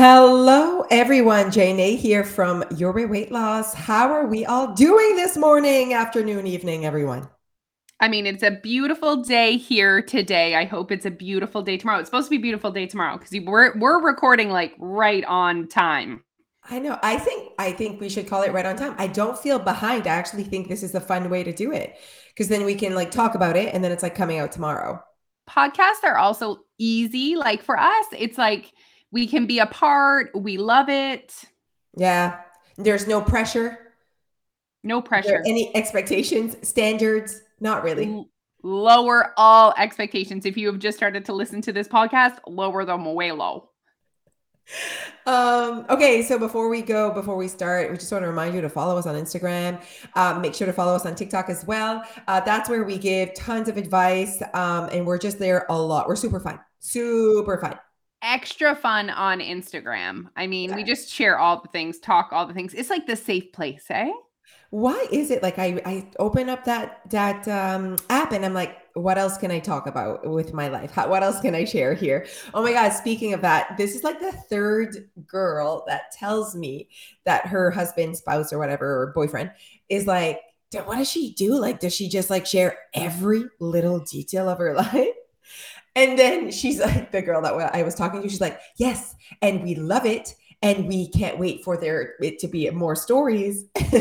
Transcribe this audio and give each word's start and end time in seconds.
Hello, 0.00 0.86
everyone. 0.92 1.50
Jane 1.50 1.98
here 1.98 2.22
from 2.22 2.62
Your 2.76 2.92
Way 2.92 3.04
Weight 3.04 3.32
Loss. 3.32 3.74
How 3.74 4.12
are 4.12 4.26
we 4.26 4.46
all 4.46 4.72
doing 4.72 5.16
this 5.16 5.36
morning, 5.36 5.92
afternoon, 5.92 6.46
evening, 6.46 6.86
everyone? 6.86 7.28
I 7.98 8.06
mean, 8.06 8.24
it's 8.24 8.44
a 8.44 8.52
beautiful 8.52 9.16
day 9.24 9.56
here 9.56 10.00
today. 10.00 10.54
I 10.54 10.66
hope 10.66 10.92
it's 10.92 11.04
a 11.04 11.10
beautiful 11.10 11.62
day 11.62 11.78
tomorrow. 11.78 11.98
It's 11.98 12.06
supposed 12.06 12.26
to 12.26 12.30
be 12.30 12.36
a 12.36 12.40
beautiful 12.40 12.70
day 12.70 12.86
tomorrow 12.86 13.18
because 13.18 13.44
we're 13.44 13.76
we're 13.76 14.00
recording 14.00 14.50
like 14.50 14.72
right 14.78 15.24
on 15.24 15.66
time. 15.66 16.22
I 16.70 16.78
know. 16.78 16.96
I 17.02 17.18
think 17.18 17.54
I 17.58 17.72
think 17.72 18.00
we 18.00 18.08
should 18.08 18.28
call 18.28 18.42
it 18.42 18.52
right 18.52 18.66
on 18.66 18.76
time. 18.76 18.94
I 18.98 19.08
don't 19.08 19.36
feel 19.36 19.58
behind. 19.58 20.06
I 20.06 20.10
actually 20.10 20.44
think 20.44 20.68
this 20.68 20.84
is 20.84 20.94
a 20.94 21.00
fun 21.00 21.28
way 21.28 21.42
to 21.42 21.52
do 21.52 21.72
it 21.72 21.96
because 22.28 22.46
then 22.46 22.64
we 22.64 22.76
can 22.76 22.94
like 22.94 23.10
talk 23.10 23.34
about 23.34 23.56
it 23.56 23.74
and 23.74 23.82
then 23.82 23.90
it's 23.90 24.04
like 24.04 24.14
coming 24.14 24.38
out 24.38 24.52
tomorrow. 24.52 25.02
Podcasts 25.50 26.04
are 26.04 26.18
also 26.18 26.58
easy. 26.78 27.34
Like 27.34 27.64
for 27.64 27.76
us, 27.76 28.06
it's 28.16 28.38
like 28.38 28.72
we 29.10 29.26
can 29.26 29.46
be 29.46 29.58
apart. 29.58 30.30
We 30.34 30.58
love 30.58 30.88
it. 30.88 31.44
Yeah. 31.96 32.40
There's 32.76 33.06
no 33.06 33.20
pressure. 33.20 33.78
No 34.84 35.02
pressure. 35.02 35.42
Any 35.46 35.74
expectations, 35.74 36.56
standards? 36.62 37.40
Not 37.60 37.82
really. 37.82 38.06
L- 38.06 38.30
lower 38.62 39.32
all 39.36 39.74
expectations. 39.76 40.46
If 40.46 40.56
you 40.56 40.66
have 40.68 40.78
just 40.78 40.96
started 40.96 41.24
to 41.26 41.32
listen 41.32 41.60
to 41.62 41.72
this 41.72 41.88
podcast, 41.88 42.38
lower 42.46 42.84
them 42.84 43.04
way 43.14 43.32
low. 43.32 43.70
Um, 45.26 45.86
okay, 45.88 46.22
so 46.22 46.38
before 46.38 46.68
we 46.68 46.82
go, 46.82 47.10
before 47.10 47.36
we 47.36 47.48
start, 47.48 47.90
we 47.90 47.96
just 47.96 48.12
want 48.12 48.22
to 48.22 48.28
remind 48.28 48.54
you 48.54 48.60
to 48.60 48.68
follow 48.68 48.98
us 48.98 49.06
on 49.06 49.14
Instagram. 49.14 49.82
Um, 50.14 50.42
make 50.42 50.54
sure 50.54 50.66
to 50.66 50.72
follow 50.72 50.94
us 50.94 51.06
on 51.06 51.14
TikTok 51.14 51.48
as 51.48 51.64
well. 51.66 52.04
Uh, 52.28 52.40
that's 52.40 52.68
where 52.68 52.84
we 52.84 52.98
give 52.98 53.34
tons 53.34 53.68
of 53.68 53.78
advice, 53.78 54.42
um, 54.52 54.90
and 54.92 55.06
we're 55.06 55.18
just 55.18 55.38
there 55.38 55.64
a 55.70 55.76
lot. 55.80 56.06
We're 56.06 56.16
super 56.16 56.38
fun, 56.38 56.60
super 56.80 57.58
fun 57.58 57.78
extra 58.22 58.74
fun 58.74 59.10
on 59.10 59.40
Instagram. 59.40 60.26
I 60.36 60.46
mean, 60.46 60.70
yeah. 60.70 60.76
we 60.76 60.84
just 60.84 61.10
share 61.10 61.38
all 61.38 61.60
the 61.60 61.68
things, 61.68 61.98
talk 61.98 62.30
all 62.32 62.46
the 62.46 62.54
things. 62.54 62.74
It's 62.74 62.90
like 62.90 63.06
the 63.06 63.16
safe 63.16 63.52
place, 63.52 63.86
eh? 63.90 64.10
Why 64.70 65.06
is 65.10 65.30
it 65.30 65.42
like 65.42 65.58
I 65.58 65.80
I 65.86 66.10
open 66.18 66.50
up 66.50 66.64
that 66.64 67.00
that 67.10 67.48
um 67.48 67.96
app 68.10 68.32
and 68.32 68.44
I'm 68.44 68.52
like 68.52 68.76
what 68.94 69.16
else 69.16 69.38
can 69.38 69.50
I 69.50 69.60
talk 69.60 69.86
about 69.86 70.28
with 70.28 70.52
my 70.52 70.68
life? 70.68 70.90
How, 70.90 71.08
what 71.08 71.22
else 71.22 71.40
can 71.40 71.54
I 71.54 71.64
share 71.64 71.94
here? 71.94 72.26
Oh 72.52 72.62
my 72.62 72.72
god, 72.72 72.90
speaking 72.90 73.32
of 73.32 73.40
that, 73.42 73.76
this 73.78 73.94
is 73.94 74.02
like 74.02 74.20
the 74.20 74.32
third 74.32 75.08
girl 75.26 75.84
that 75.86 76.10
tells 76.12 76.54
me 76.54 76.88
that 77.24 77.46
her 77.46 77.70
husband, 77.70 78.16
spouse 78.16 78.52
or 78.52 78.58
whatever 78.58 79.02
or 79.02 79.12
boyfriend 79.14 79.52
is 79.88 80.06
like 80.06 80.40
what 80.72 80.98
does 80.98 81.10
she 81.10 81.32
do? 81.32 81.58
Like, 81.58 81.80
does 81.80 81.94
she 81.94 82.08
just 82.08 82.30
like 82.30 82.46
share 82.46 82.78
every 82.92 83.44
little 83.58 84.00
detail 84.00 84.48
of 84.48 84.58
her 84.58 84.74
life? 84.92 85.14
And 85.98 86.16
then 86.16 86.52
she's 86.52 86.78
like, 86.78 87.10
the 87.10 87.20
girl 87.20 87.42
that 87.42 87.74
I 87.74 87.82
was 87.82 87.96
talking 87.96 88.22
to, 88.22 88.28
she's 88.28 88.40
like, 88.40 88.60
yes, 88.76 89.16
and 89.42 89.64
we 89.64 89.74
love 89.74 90.06
it. 90.06 90.36
And 90.62 90.88
we 90.88 91.08
can't 91.08 91.38
wait 91.38 91.62
for 91.64 91.76
there 91.76 92.14
it 92.20 92.38
to 92.40 92.48
be 92.48 92.68
more 92.70 92.96
stories. 92.96 93.64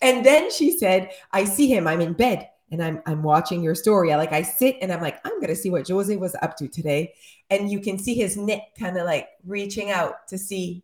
and 0.00 0.24
then 0.24 0.50
she 0.52 0.76
said, 0.76 1.10
I 1.32 1.44
see 1.44 1.66
him, 1.66 1.88
I'm 1.88 2.00
in 2.00 2.12
bed 2.12 2.48
and 2.70 2.82
I'm 2.82 3.02
I'm 3.04 3.22
watching 3.22 3.62
your 3.62 3.74
story. 3.74 4.12
I 4.12 4.16
like 4.16 4.32
I 4.32 4.42
sit 4.42 4.76
and 4.80 4.92
I'm 4.92 5.00
like, 5.00 5.18
I'm 5.24 5.40
gonna 5.40 5.56
see 5.56 5.70
what 5.70 5.88
Jose 5.88 6.16
was 6.16 6.36
up 6.40 6.56
to 6.58 6.68
today. 6.68 7.14
And 7.50 7.70
you 7.70 7.80
can 7.80 7.98
see 7.98 8.14
his 8.14 8.36
neck 8.36 8.76
kind 8.78 8.96
of 8.96 9.06
like 9.06 9.28
reaching 9.44 9.90
out 9.90 10.28
to 10.28 10.38
see 10.38 10.82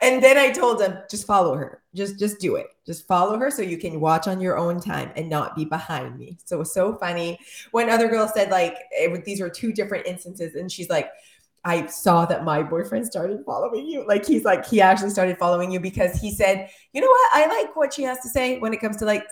and 0.00 0.22
then 0.22 0.36
I 0.38 0.50
told 0.50 0.80
him, 0.80 0.98
just 1.10 1.26
follow 1.26 1.54
her. 1.54 1.82
Just 1.94 2.18
just 2.18 2.38
do 2.38 2.56
it. 2.56 2.66
Just 2.86 3.06
follow 3.06 3.38
her 3.38 3.50
so 3.50 3.62
you 3.62 3.78
can 3.78 4.00
watch 4.00 4.28
on 4.28 4.40
your 4.40 4.58
own 4.58 4.80
time 4.80 5.10
and 5.16 5.28
not 5.28 5.56
be 5.56 5.64
behind 5.64 6.18
me. 6.18 6.38
So 6.44 6.56
it 6.56 6.58
was 6.60 6.74
so 6.74 6.96
funny. 6.96 7.38
One 7.70 7.88
other 7.88 8.08
girl 8.08 8.28
said 8.28 8.50
like 8.50 8.76
it, 8.90 9.24
these 9.24 9.40
were 9.40 9.50
two 9.50 9.72
different 9.72 10.06
instances, 10.06 10.54
and 10.54 10.70
she's 10.70 10.90
like, 10.90 11.10
I 11.64 11.86
saw 11.86 12.26
that 12.26 12.44
my 12.44 12.62
boyfriend 12.62 13.06
started 13.06 13.42
following 13.46 13.86
you. 13.86 14.06
Like 14.06 14.26
he's 14.26 14.44
like 14.44 14.66
he 14.66 14.80
actually 14.80 15.10
started 15.10 15.38
following 15.38 15.70
you 15.70 15.80
because 15.80 16.20
he 16.20 16.30
said, 16.30 16.68
you 16.92 17.00
know 17.00 17.08
what? 17.08 17.30
I 17.32 17.46
like 17.46 17.74
what 17.76 17.94
she 17.94 18.02
has 18.02 18.20
to 18.20 18.28
say 18.28 18.58
when 18.58 18.74
it 18.74 18.80
comes 18.80 18.96
to 18.98 19.04
like 19.04 19.24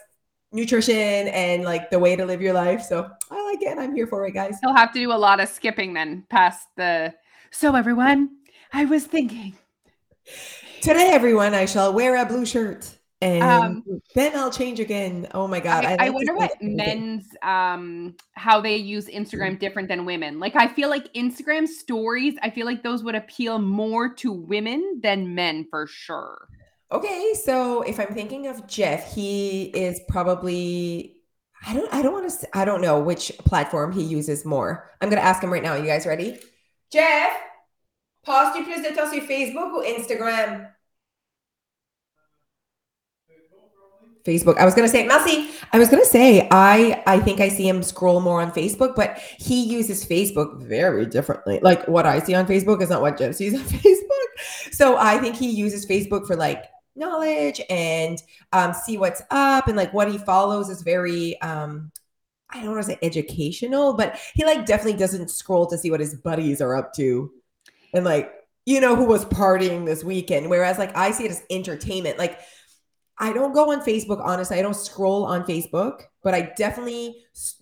nutrition 0.53 1.29
and 1.29 1.65
like 1.65 1.91
the 1.91 1.99
way 1.99 2.17
to 2.17 2.25
live 2.25 2.41
your 2.41 2.53
life. 2.53 2.83
So 2.83 3.11
I 3.31 3.45
like 3.45 3.63
it. 3.63 3.79
I'm 3.79 3.95
here 3.95 4.07
for 4.07 4.27
it, 4.27 4.33
guys. 4.33 4.59
He'll 4.63 4.75
have 4.75 4.93
to 4.93 5.01
do 5.01 5.13
a 5.13 5.15
lot 5.15 5.41
of 5.41 5.49
skipping 5.49 5.95
then 5.95 6.25
past 6.29 6.69
the. 6.77 7.13
So 7.51 7.75
everyone, 7.75 8.31
I 8.73 8.87
was 8.87 9.05
thinking 9.05 9.55
Today, 10.81 11.11
everyone, 11.13 11.55
I 11.55 11.67
shall 11.67 11.93
wear 11.93 12.17
a 12.17 12.27
blue 12.27 12.45
shirt. 12.45 12.99
And 13.23 13.43
um, 13.43 14.03
then 14.17 14.35
I'll 14.35 14.51
change 14.51 14.81
again. 14.81 15.29
Oh 15.33 15.47
my 15.47 15.61
god! 15.61 15.85
I, 15.85 15.93
I, 15.93 16.07
I 16.07 16.11
wonder 16.11 16.35
what 16.35 16.51
men's 16.61 17.25
um 17.43 18.17
how 18.33 18.61
they 18.61 18.75
use 18.75 19.07
Instagram 19.07 19.61
different 19.61 19.87
than 19.87 20.05
women. 20.05 20.41
Like 20.41 20.57
I 20.57 20.67
feel 20.67 20.91
like 20.91 21.13
Instagram 21.15 21.69
stories, 21.69 22.35
I 22.43 22.51
feel 22.51 22.67
like 22.67 22.83
those 22.83 23.05
would 23.05 23.15
appeal 23.15 23.61
more 23.61 24.13
to 24.15 24.33
women 24.33 24.99
than 25.05 25.37
men 25.37 25.69
for 25.71 25.87
sure. 25.87 26.49
Okay, 26.91 27.33
so 27.35 27.83
if 27.83 28.01
I'm 28.01 28.13
thinking 28.13 28.49
of 28.49 28.67
Jeff, 28.67 29.15
he 29.15 29.67
is 29.67 30.01
probably 30.09 31.17
I 31.65 31.75
don't 31.75 31.95
I 31.95 32.03
don't 32.03 32.13
want 32.13 32.29
to 32.29 32.59
I 32.59 32.65
don't 32.65 32.81
know 32.81 32.99
which 32.99 33.31
platform 33.45 33.93
he 33.93 34.03
uses 34.03 34.45
more. 34.45 34.91
I'm 35.01 35.09
gonna 35.09 35.21
ask 35.21 35.41
him 35.41 35.53
right 35.53 35.63
now. 35.63 35.75
You 35.77 35.87
guys 35.87 36.07
ready? 36.07 36.41
Jeff, 36.91 37.33
Poste 38.25 38.65
plus 38.65 38.83
de 38.83 38.95
temps 38.95 39.11
sur 39.11 39.21
Facebook 39.23 39.73
ou 39.75 39.83
Instagram? 39.83 40.69
Facebook. 44.25 44.59
I 44.59 44.65
was 44.65 44.75
gonna 44.75 44.89
say, 44.89 45.07
Melcy, 45.07 45.51
I 45.73 45.79
was 45.79 45.89
gonna 45.89 46.05
say, 46.05 46.47
I 46.51 47.03
I 47.07 47.19
think 47.19 47.41
I 47.41 47.49
see 47.49 47.69
him 47.69 47.83
scroll 47.83 48.21
more 48.21 48.41
on 48.41 48.53
Facebook, 48.53 48.95
but 48.95 49.19
he 49.19 49.65
uses 49.65 50.05
Facebook 50.05 50.63
very 50.63 51.07
differently. 51.07 51.59
Like 51.61 51.87
what 51.89 52.07
I 52.07 52.21
see 52.21 52.35
on 52.35 52.47
Facebook 52.47 52.83
is 52.83 52.91
not 52.91 53.03
what 53.03 53.19
Jeff 53.19 53.35
sees 53.35 53.55
on 53.55 53.61
Facebook. 53.67 54.71
So 54.71 54.97
I 54.97 55.19
think 55.19 55.37
he 55.37 55.51
uses 55.51 55.87
Facebook 55.87 56.27
for 56.27 56.37
like 56.37 56.65
knowledge 56.95 57.61
and 57.71 58.23
um, 58.53 58.75
see 58.75 58.99
what's 58.99 59.23
up 59.31 59.67
and 59.67 59.77
like 59.77 59.93
what 59.93 60.11
he 60.11 60.19
follows 60.19 60.69
is 60.69 60.83
very 60.83 61.41
um 61.41 61.91
I 62.51 62.61
don't 62.61 62.73
want 62.73 62.85
to 62.85 62.93
say 62.93 62.99
educational, 63.03 63.95
but 63.95 64.21
he 64.35 64.45
like 64.45 64.67
definitely 64.67 64.99
doesn't 64.99 65.31
scroll 65.31 65.67
to 65.69 65.79
see 65.79 65.91
what 65.91 66.01
his 66.01 66.15
buddies 66.15 66.61
are 66.61 66.77
up 66.77 66.93
to 66.95 67.33
and 67.93 68.05
like 68.05 68.33
you 68.65 68.81
know 68.81 68.95
who 68.97 69.05
was 69.05 69.25
partying 69.25 69.85
this 69.85 70.05
weekend 70.05 70.49
whereas 70.49 70.79
like 70.79 70.97
i 70.97 71.11
see 71.11 71.25
it 71.25 71.31
as 71.31 71.43
entertainment. 71.51 72.19
Like 72.19 72.39
i 73.19 73.33
don't 73.33 73.53
go 73.53 73.73
on 73.73 73.85
facebook 73.85 74.21
honestly. 74.25 74.59
I 74.59 74.63
don't 74.63 74.75
scroll 74.75 75.25
on 75.25 75.45
facebook 75.45 76.03
but 76.23 76.35
i 76.35 76.53
definitely 76.57 77.17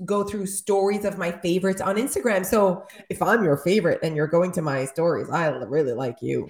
go 0.05 0.25
through 0.25 0.47
stories 0.47 1.05
of 1.05 1.19
my 1.19 1.33
favorites 1.33 1.81
on 1.81 1.97
instagram. 1.97 2.45
So 2.45 2.85
if 3.09 3.23
i'm 3.23 3.45
your 3.45 3.57
favorite 3.57 4.01
and 4.03 4.15
you're 4.15 4.27
going 4.27 4.53
to 4.53 4.63
my 4.63 4.85
stories 4.85 5.29
i 5.31 5.49
really 5.49 5.93
like 5.93 6.17
you. 6.21 6.49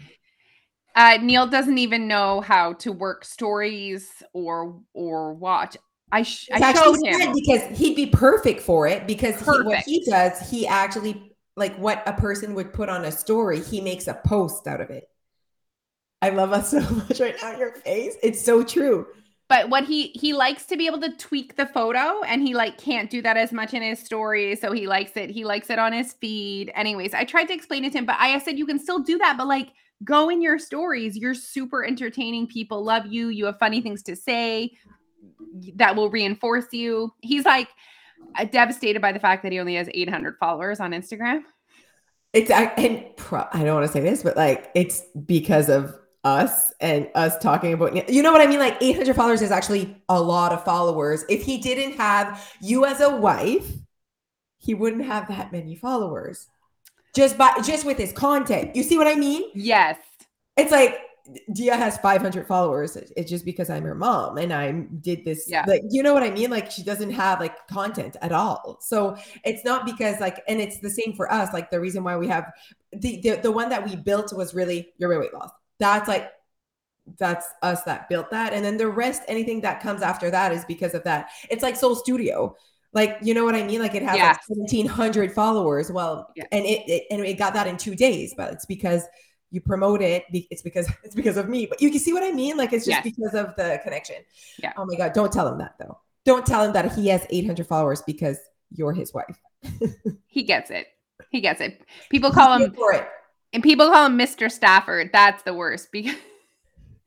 Uh, 0.97 1.18
neil 1.22 1.47
doesn't 1.47 1.78
even 1.78 2.08
know 2.08 2.41
how 2.41 2.72
to 2.74 2.92
work 2.92 3.24
stories 3.24 4.22
or 4.32 4.80
or 4.92 5.34
watch. 5.34 5.76
I, 6.12 6.22
sh- 6.22 6.48
I 6.52 6.74
showed 6.74 6.98
him. 7.04 7.32
because 7.32 7.78
he'd 7.78 7.94
be 7.94 8.06
perfect 8.06 8.60
for 8.60 8.86
it 8.86 9.06
because 9.06 9.38
he, 9.38 9.44
what 9.44 9.84
he 9.84 10.04
does, 10.04 10.50
he 10.50 10.66
actually 10.66 11.29
like 11.60 11.76
what 11.76 12.03
a 12.06 12.12
person 12.15 12.54
would 12.54 12.72
put 12.72 12.88
on 12.88 13.04
a 13.04 13.12
story, 13.12 13.60
he 13.60 13.81
makes 13.81 14.09
a 14.09 14.15
post 14.15 14.66
out 14.66 14.81
of 14.81 14.91
it. 14.91 15.09
I 16.21 16.31
love 16.31 16.53
us 16.53 16.71
so 16.71 16.81
much 16.91 17.21
right 17.21 17.37
now. 17.41 17.56
Your 17.56 17.72
face, 17.72 18.16
it's 18.22 18.44
so 18.44 18.65
true. 18.65 19.06
But 19.48 19.69
what 19.69 19.84
he 19.84 20.09
he 20.09 20.32
likes 20.32 20.65
to 20.66 20.76
be 20.76 20.87
able 20.87 21.00
to 21.00 21.16
tweak 21.16 21.56
the 21.56 21.66
photo, 21.66 22.22
and 22.22 22.43
he 22.43 22.54
like 22.54 22.78
can't 22.78 23.10
do 23.10 23.21
that 23.22 23.37
as 23.37 23.53
much 23.53 23.75
in 23.75 23.82
his 23.82 23.98
story. 23.98 24.56
So 24.56 24.72
he 24.72 24.87
likes 24.87 25.16
it. 25.16 25.31
He 25.31 25.44
likes 25.44 25.71
it 25.71 25.78
on 25.78 25.93
his 25.93 26.12
feed. 26.15 26.72
Anyways, 26.75 27.15
I 27.15 27.25
tried 27.25 27.47
to 27.47 27.54
explain 27.54 27.84
it 27.84 27.92
to 27.92 27.98
him, 27.98 28.06
but 28.06 28.16
I 28.19 28.38
said 28.38 28.59
you 28.59 28.66
can 28.66 28.78
still 28.78 29.00
do 29.00 29.19
that, 29.19 29.37
but 29.37 29.47
like 29.47 29.69
go 30.04 30.28
in 30.28 30.41
your 30.41 30.59
stories. 30.59 31.16
You're 31.16 31.34
super 31.34 31.84
entertaining. 31.84 32.47
People 32.47 32.84
love 32.84 33.06
you. 33.06 33.28
You 33.28 33.47
have 33.47 33.59
funny 33.59 33.80
things 33.80 34.03
to 34.04 34.16
say 34.16 34.72
that 35.74 35.97
will 35.97 36.10
reinforce 36.10 36.72
you. 36.72 37.13
He's 37.21 37.45
like, 37.45 37.68
devastated 38.50 39.00
by 39.00 39.12
the 39.12 39.20
fact 39.20 39.42
that 39.42 39.52
he 39.52 39.60
only 39.60 39.74
has 39.74 39.88
800 39.92 40.36
followers 40.38 40.80
on 40.80 40.92
Instagram. 40.92 41.42
It's 42.32 42.50
I, 42.50 42.64
and 42.64 43.04
pro, 43.16 43.44
I 43.52 43.64
don't 43.64 43.74
want 43.74 43.86
to 43.86 43.92
say 43.92 44.00
this, 44.00 44.22
but 44.22 44.36
like 44.36 44.70
it's 44.74 45.02
because 45.26 45.68
of 45.68 45.94
us 46.22 46.72
and 46.80 47.08
us 47.14 47.38
talking 47.38 47.72
about 47.72 48.10
you 48.10 48.22
know 48.22 48.32
what 48.32 48.40
I 48.40 48.46
mean. 48.46 48.60
Like 48.60 48.76
800 48.80 49.16
followers 49.16 49.42
is 49.42 49.50
actually 49.50 49.96
a 50.08 50.20
lot 50.20 50.52
of 50.52 50.64
followers. 50.64 51.24
If 51.28 51.42
he 51.42 51.58
didn't 51.58 51.96
have 51.96 52.54
you 52.60 52.84
as 52.84 53.00
a 53.00 53.16
wife, 53.16 53.66
he 54.58 54.74
wouldn't 54.74 55.04
have 55.04 55.28
that 55.28 55.50
many 55.50 55.74
followers. 55.74 56.46
Just 57.14 57.36
by 57.36 57.52
just 57.64 57.84
with 57.84 57.98
his 57.98 58.12
content, 58.12 58.76
you 58.76 58.84
see 58.84 58.96
what 58.96 59.08
I 59.08 59.16
mean? 59.16 59.42
Yes. 59.54 59.98
It's 60.56 60.70
like 60.70 61.00
Dia 61.52 61.76
has 61.76 61.98
500 61.98 62.46
followers. 62.46 62.96
It's 62.96 63.30
just 63.30 63.44
because 63.44 63.70
I'm 63.70 63.84
her 63.84 63.94
mom 63.94 64.38
and 64.38 64.52
I 64.52 64.72
did 64.72 65.24
this. 65.24 65.46
Yeah. 65.48 65.64
Like, 65.66 65.82
you 65.90 66.02
know 66.02 66.14
what 66.14 66.22
I 66.22 66.30
mean? 66.30 66.50
Like, 66.50 66.70
she 66.70 66.82
doesn't 66.82 67.10
have 67.10 67.40
like 67.40 67.66
content 67.68 68.16
at 68.22 68.32
all. 68.32 68.78
So 68.80 69.16
it's 69.44 69.64
not 69.64 69.86
because 69.86 70.20
like, 70.20 70.42
and 70.48 70.60
it's 70.60 70.78
the 70.80 70.90
same 70.90 71.14
for 71.14 71.32
us. 71.32 71.52
Like, 71.52 71.70
the 71.70 71.80
reason 71.80 72.04
why 72.04 72.16
we 72.16 72.28
have 72.28 72.52
the 72.92 73.20
the, 73.20 73.36
the 73.36 73.50
one 73.50 73.68
that 73.68 73.88
we 73.88 73.96
built 73.96 74.34
was 74.34 74.54
really 74.54 74.92
your 74.98 75.18
weight 75.18 75.32
loss. 75.34 75.50
That's 75.78 76.08
like, 76.08 76.30
that's 77.18 77.46
us 77.62 77.82
that 77.84 78.08
built 78.08 78.30
that. 78.30 78.52
And 78.52 78.64
then 78.64 78.76
the 78.76 78.88
rest, 78.88 79.22
anything 79.28 79.60
that 79.62 79.82
comes 79.82 80.02
after 80.02 80.30
that 80.30 80.52
is 80.52 80.64
because 80.64 80.94
of 80.94 81.04
that. 81.04 81.30
It's 81.50 81.62
like 81.62 81.76
Soul 81.76 81.94
Studio. 81.94 82.56
Like, 82.92 83.18
you 83.22 83.34
know 83.34 83.44
what 83.44 83.54
I 83.54 83.62
mean? 83.62 83.80
Like 83.80 83.94
it 83.94 84.02
has 84.02 84.18
like 84.18 84.40
1700 84.48 85.32
followers. 85.32 85.92
Well, 85.92 86.30
yeah. 86.34 86.44
and 86.50 86.64
it, 86.64 86.88
it 86.88 87.04
and 87.10 87.24
it 87.24 87.38
got 87.38 87.54
that 87.54 87.66
in 87.66 87.76
two 87.76 87.94
days, 87.94 88.34
but 88.36 88.52
it's 88.52 88.66
because 88.66 89.04
you 89.50 89.60
promote 89.60 90.02
it. 90.02 90.24
It's 90.32 90.62
because 90.62 90.88
it's 91.04 91.14
because 91.14 91.36
of 91.36 91.48
me. 91.48 91.66
But 91.66 91.80
you 91.80 91.91
can 91.91 92.00
see 92.00 92.12
what 92.12 92.22
I 92.22 92.32
mean. 92.32 92.56
Like 92.56 92.72
it's 92.72 92.86
just 92.86 93.04
yes. 93.04 93.14
because 93.16 93.34
of 93.34 93.54
the 93.56 93.80
connection. 93.82 94.16
Yeah. 94.62 94.72
Oh 94.76 94.86
my 94.86 94.97
god! 94.97 95.12
Don't 95.12 95.32
tell 95.32 95.48
him 95.48 95.58
that 95.58 95.74
though. 95.78 95.98
Don't 96.24 96.44
tell 96.44 96.64
him 96.64 96.72
that 96.74 96.92
he 96.92 97.08
has 97.08 97.26
800 97.30 97.66
followers 97.66 98.02
because 98.02 98.38
you're 98.70 98.92
his 98.92 99.12
wife. 99.14 99.41
he 100.26 100.42
gets 100.42 100.70
it. 100.70 100.86
He 101.30 101.41
gets 101.41 101.60
it. 101.60 101.82
People 102.10 102.30
call 102.30 102.58
him 102.58 102.72
for 102.72 102.92
it. 102.92 103.06
And 103.52 103.62
people 103.62 103.88
call 103.91 104.06
him 104.06 104.18
Mr. 104.18 104.50
Stafford. 104.50 105.10
That's 105.12 105.42
the 105.42 105.54
worst 105.54 105.91
because 105.92 106.16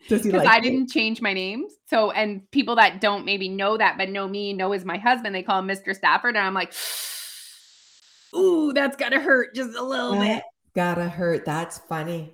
because 0.09 0.25
like 0.33 0.47
I 0.47 0.59
didn't 0.59 0.89
change 0.89 1.21
my 1.21 1.33
name. 1.33 1.67
So, 1.89 2.11
and 2.11 2.49
people 2.51 2.75
that 2.75 2.99
don't 2.99 3.25
maybe 3.25 3.49
know 3.49 3.77
that, 3.77 3.97
but 3.97 4.09
know 4.09 4.27
me, 4.27 4.53
know 4.53 4.73
is 4.73 4.83
my 4.83 4.97
husband, 4.97 5.33
they 5.33 5.43
call 5.43 5.59
him 5.59 5.67
Mr. 5.67 5.95
Stafford. 5.95 6.35
And 6.35 6.45
I'm 6.45 6.53
like, 6.53 6.73
ooh, 8.35 8.73
that's 8.73 8.97
gotta 8.97 9.19
hurt 9.19 9.55
just 9.55 9.77
a 9.77 9.83
little 9.83 10.19
bit. 10.19 10.43
Gotta 10.75 11.07
hurt. 11.07 11.45
That's 11.45 11.77
funny. 11.77 12.33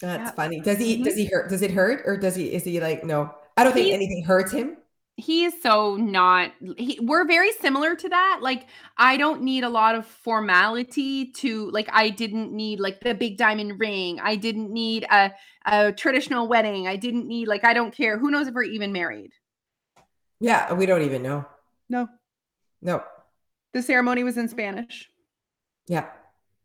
That's 0.00 0.32
funny. 0.32 0.60
Does 0.60 0.78
he, 0.78 0.94
mm-hmm. 0.94 1.04
does 1.04 1.16
he 1.16 1.26
hurt? 1.26 1.48
Does 1.48 1.62
it 1.62 1.70
hurt? 1.70 2.02
Or 2.04 2.16
does 2.16 2.34
he, 2.34 2.52
is 2.52 2.64
he 2.64 2.80
like, 2.80 3.04
no, 3.04 3.34
I 3.56 3.64
don't 3.64 3.72
think 3.72 3.86
He's, 3.86 3.94
anything 3.94 4.24
hurts 4.24 4.52
him 4.52 4.76
he 5.16 5.44
is 5.44 5.54
so 5.62 5.96
not 5.96 6.52
he, 6.76 6.98
we're 7.00 7.24
very 7.24 7.52
similar 7.52 7.94
to 7.94 8.08
that 8.08 8.40
like 8.42 8.66
i 8.98 9.16
don't 9.16 9.42
need 9.42 9.62
a 9.62 9.68
lot 9.68 9.94
of 9.94 10.04
formality 10.04 11.30
to 11.30 11.70
like 11.70 11.88
i 11.92 12.10
didn't 12.10 12.52
need 12.52 12.80
like 12.80 13.00
the 13.00 13.14
big 13.14 13.36
diamond 13.36 13.78
ring 13.78 14.18
i 14.20 14.34
didn't 14.34 14.72
need 14.72 15.06
a, 15.10 15.30
a 15.66 15.92
traditional 15.92 16.48
wedding 16.48 16.88
i 16.88 16.96
didn't 16.96 17.28
need 17.28 17.46
like 17.46 17.64
i 17.64 17.72
don't 17.72 17.94
care 17.94 18.18
who 18.18 18.30
knows 18.30 18.48
if 18.48 18.54
we're 18.54 18.64
even 18.64 18.92
married 18.92 19.30
yeah 20.40 20.72
we 20.72 20.84
don't 20.84 21.02
even 21.02 21.22
know 21.22 21.44
no 21.88 22.08
no 22.82 23.02
the 23.72 23.82
ceremony 23.82 24.24
was 24.24 24.36
in 24.36 24.48
spanish 24.48 25.08
yeah 25.86 26.06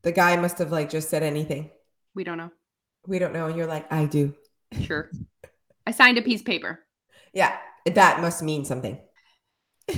the 0.02 0.12
guy 0.12 0.36
must 0.36 0.58
have 0.58 0.72
like 0.72 0.90
just 0.90 1.10
said 1.10 1.24
anything 1.24 1.70
we 2.16 2.24
don't 2.24 2.38
know 2.38 2.52
we 3.08 3.20
don't 3.20 3.34
know 3.34 3.48
and 3.48 3.58
you're 3.58 3.68
like 3.68 3.92
i 3.92 4.06
do 4.06 4.34
sure 4.82 5.10
i 5.88 5.92
signed 5.92 6.18
a 6.18 6.22
piece 6.22 6.42
of 6.42 6.46
paper 6.46 6.80
yeah 7.34 7.58
that 7.96 8.22
must 8.22 8.42
mean 8.44 8.66
something. 8.66 9.00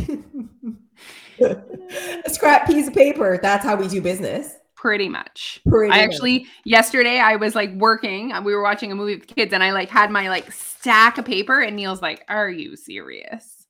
a 1.41 2.29
scrap 2.29 2.67
piece 2.67 2.87
of 2.87 2.93
paper. 2.93 3.39
That's 3.41 3.65
how 3.65 3.75
we 3.75 3.87
do 3.87 4.01
business. 4.01 4.53
Pretty 4.75 5.09
much. 5.09 5.59
Pretty 5.67 5.93
I 5.93 5.99
actually 5.99 6.39
much. 6.39 6.47
yesterday 6.65 7.19
I 7.19 7.35
was 7.35 7.55
like 7.55 7.71
working. 7.73 8.31
Uh, 8.31 8.41
we 8.41 8.55
were 8.55 8.63
watching 8.63 8.91
a 8.91 8.95
movie 8.95 9.15
with 9.15 9.27
kids, 9.27 9.53
and 9.53 9.63
I 9.63 9.71
like 9.71 9.89
had 9.89 10.09
my 10.09 10.29
like 10.29 10.51
stack 10.51 11.17
of 11.17 11.25
paper, 11.25 11.59
and 11.59 11.75
Neil's 11.75 12.01
like, 12.01 12.25
"Are 12.27 12.49
you 12.49 12.75
serious?" 12.75 13.65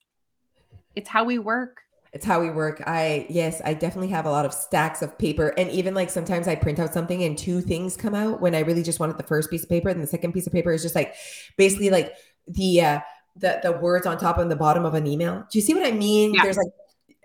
It's 0.94 1.08
how 1.08 1.24
we 1.24 1.38
work. 1.38 1.81
It's 2.12 2.26
how 2.26 2.40
we 2.42 2.50
work. 2.50 2.82
I 2.86 3.26
yes, 3.30 3.62
I 3.64 3.72
definitely 3.72 4.08
have 4.08 4.26
a 4.26 4.30
lot 4.30 4.44
of 4.44 4.52
stacks 4.52 5.00
of 5.00 5.16
paper, 5.18 5.48
and 5.56 5.70
even 5.70 5.94
like 5.94 6.10
sometimes 6.10 6.46
I 6.46 6.54
print 6.54 6.78
out 6.78 6.92
something 6.92 7.22
and 7.24 7.38
two 7.38 7.62
things 7.62 7.96
come 7.96 8.14
out 8.14 8.40
when 8.42 8.54
I 8.54 8.60
really 8.60 8.82
just 8.82 9.00
wanted 9.00 9.16
the 9.16 9.22
first 9.22 9.50
piece 9.50 9.62
of 9.62 9.70
paper, 9.70 9.88
and 9.88 10.02
the 10.02 10.06
second 10.06 10.32
piece 10.32 10.46
of 10.46 10.52
paper 10.52 10.72
is 10.72 10.82
just 10.82 10.94
like 10.94 11.14
basically 11.56 11.88
like 11.88 12.12
the 12.46 12.82
uh 12.82 13.00
the 13.36 13.60
the 13.62 13.72
words 13.72 14.06
on 14.06 14.18
top 14.18 14.36
and 14.36 14.50
the 14.50 14.56
bottom 14.56 14.84
of 14.84 14.92
an 14.92 15.06
email. 15.06 15.46
Do 15.50 15.58
you 15.58 15.62
see 15.62 15.72
what 15.72 15.86
I 15.86 15.92
mean? 15.92 16.34
Yeah. 16.34 16.42
There's 16.42 16.58
like, 16.58 16.72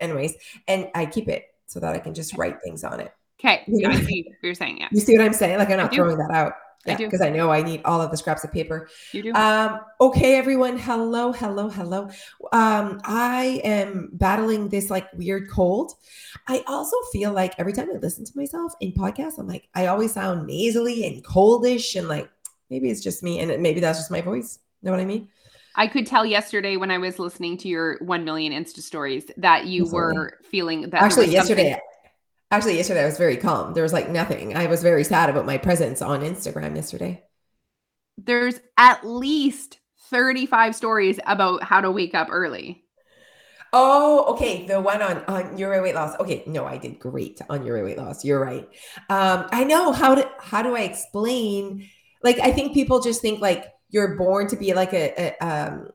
anyways, 0.00 0.34
and 0.66 0.88
I 0.94 1.04
keep 1.04 1.28
it 1.28 1.44
so 1.66 1.80
that 1.80 1.94
I 1.94 1.98
can 1.98 2.14
just 2.14 2.38
write 2.38 2.62
things 2.62 2.82
on 2.82 3.00
it. 3.00 3.12
Okay, 3.38 3.64
yeah, 3.68 3.90
I 3.90 4.00
see 4.00 4.24
what 4.26 4.36
you're 4.42 4.54
saying. 4.54 4.78
Yeah, 4.78 4.88
you 4.90 5.00
see 5.00 5.16
what 5.18 5.24
I'm 5.24 5.34
saying? 5.34 5.58
Like 5.58 5.68
I'm 5.68 5.76
not 5.76 5.92
throwing 5.92 6.16
that 6.16 6.30
out. 6.30 6.54
Yeah, 6.88 6.96
because 6.96 7.20
I 7.20 7.30
know 7.30 7.50
I 7.50 7.62
need 7.62 7.82
all 7.84 8.00
of 8.00 8.10
the 8.10 8.16
scraps 8.16 8.44
of 8.44 8.52
paper. 8.52 8.88
You 9.12 9.22
do. 9.22 9.32
Um, 9.34 9.80
okay, 10.00 10.36
everyone. 10.36 10.78
Hello, 10.78 11.32
hello, 11.32 11.68
hello. 11.68 12.10
Um, 12.52 13.00
I 13.04 13.60
am 13.64 14.10
battling 14.12 14.68
this 14.68 14.90
like 14.90 15.12
weird 15.12 15.50
cold. 15.50 15.92
I 16.46 16.62
also 16.66 16.96
feel 17.12 17.32
like 17.32 17.54
every 17.58 17.72
time 17.72 17.88
I 17.94 17.98
listen 17.98 18.24
to 18.24 18.32
myself 18.36 18.72
in 18.80 18.92
podcasts, 18.92 19.38
I'm 19.38 19.48
like, 19.48 19.68
I 19.74 19.86
always 19.86 20.12
sound 20.12 20.46
nasally 20.46 21.06
and 21.06 21.24
coldish, 21.24 21.96
and 21.96 22.08
like 22.08 22.30
maybe 22.70 22.90
it's 22.90 23.02
just 23.02 23.22
me, 23.22 23.40
and 23.40 23.62
maybe 23.62 23.80
that's 23.80 23.98
just 23.98 24.10
my 24.10 24.20
voice. 24.20 24.58
Know 24.82 24.90
what 24.90 25.00
I 25.00 25.04
mean? 25.04 25.28
I 25.74 25.86
could 25.86 26.06
tell 26.08 26.26
yesterday 26.26 26.76
when 26.76 26.90
I 26.90 26.98
was 26.98 27.20
listening 27.20 27.56
to 27.58 27.68
your 27.68 27.98
1 28.00 28.24
million 28.24 28.52
Insta 28.52 28.80
stories 28.80 29.30
that 29.36 29.66
you 29.66 29.86
were 29.86 30.38
feeling 30.50 30.90
that. 30.90 31.02
Actually, 31.02 31.28
yesterday, 31.28 31.78
actually, 32.50 32.76
yesterday 32.76 33.02
I 33.02 33.06
was 33.06 33.18
very 33.18 33.36
calm. 33.36 33.74
There 33.74 33.82
was 33.82 33.92
like 33.92 34.08
nothing. 34.08 34.56
I 34.56 34.66
was 34.66 34.82
very 34.82 35.04
sad 35.04 35.30
about 35.30 35.46
my 35.46 35.58
presence 35.58 36.02
on 36.02 36.20
Instagram 36.20 36.76
yesterday. 36.76 37.24
There's 38.16 38.60
at 38.76 39.06
least 39.06 39.78
35 40.10 40.74
stories 40.74 41.20
about 41.26 41.62
how 41.62 41.80
to 41.80 41.90
wake 41.90 42.14
up 42.14 42.28
early. 42.30 42.84
Oh, 43.72 44.34
okay. 44.34 44.66
The 44.66 44.80
one 44.80 45.02
on 45.02 45.24
on 45.26 45.58
your 45.58 45.82
weight 45.82 45.94
loss. 45.94 46.18
Okay, 46.20 46.42
no, 46.46 46.64
I 46.64 46.78
did 46.78 46.98
great 46.98 47.40
on 47.50 47.66
your 47.66 47.84
weight 47.84 47.98
loss. 47.98 48.24
You're 48.24 48.40
right. 48.40 48.66
Um, 49.10 49.46
I 49.52 49.64
know 49.64 49.92
how 49.92 50.14
to 50.14 50.28
how 50.40 50.62
do 50.62 50.74
I 50.74 50.80
explain? 50.80 51.88
Like, 52.22 52.38
I 52.40 52.50
think 52.50 52.72
people 52.72 53.00
just 53.00 53.20
think 53.20 53.40
like 53.40 53.66
you're 53.90 54.16
born 54.16 54.48
to 54.48 54.56
be 54.56 54.72
like 54.74 54.92
a, 54.92 55.34
a, 55.40 55.46
um, 55.46 55.88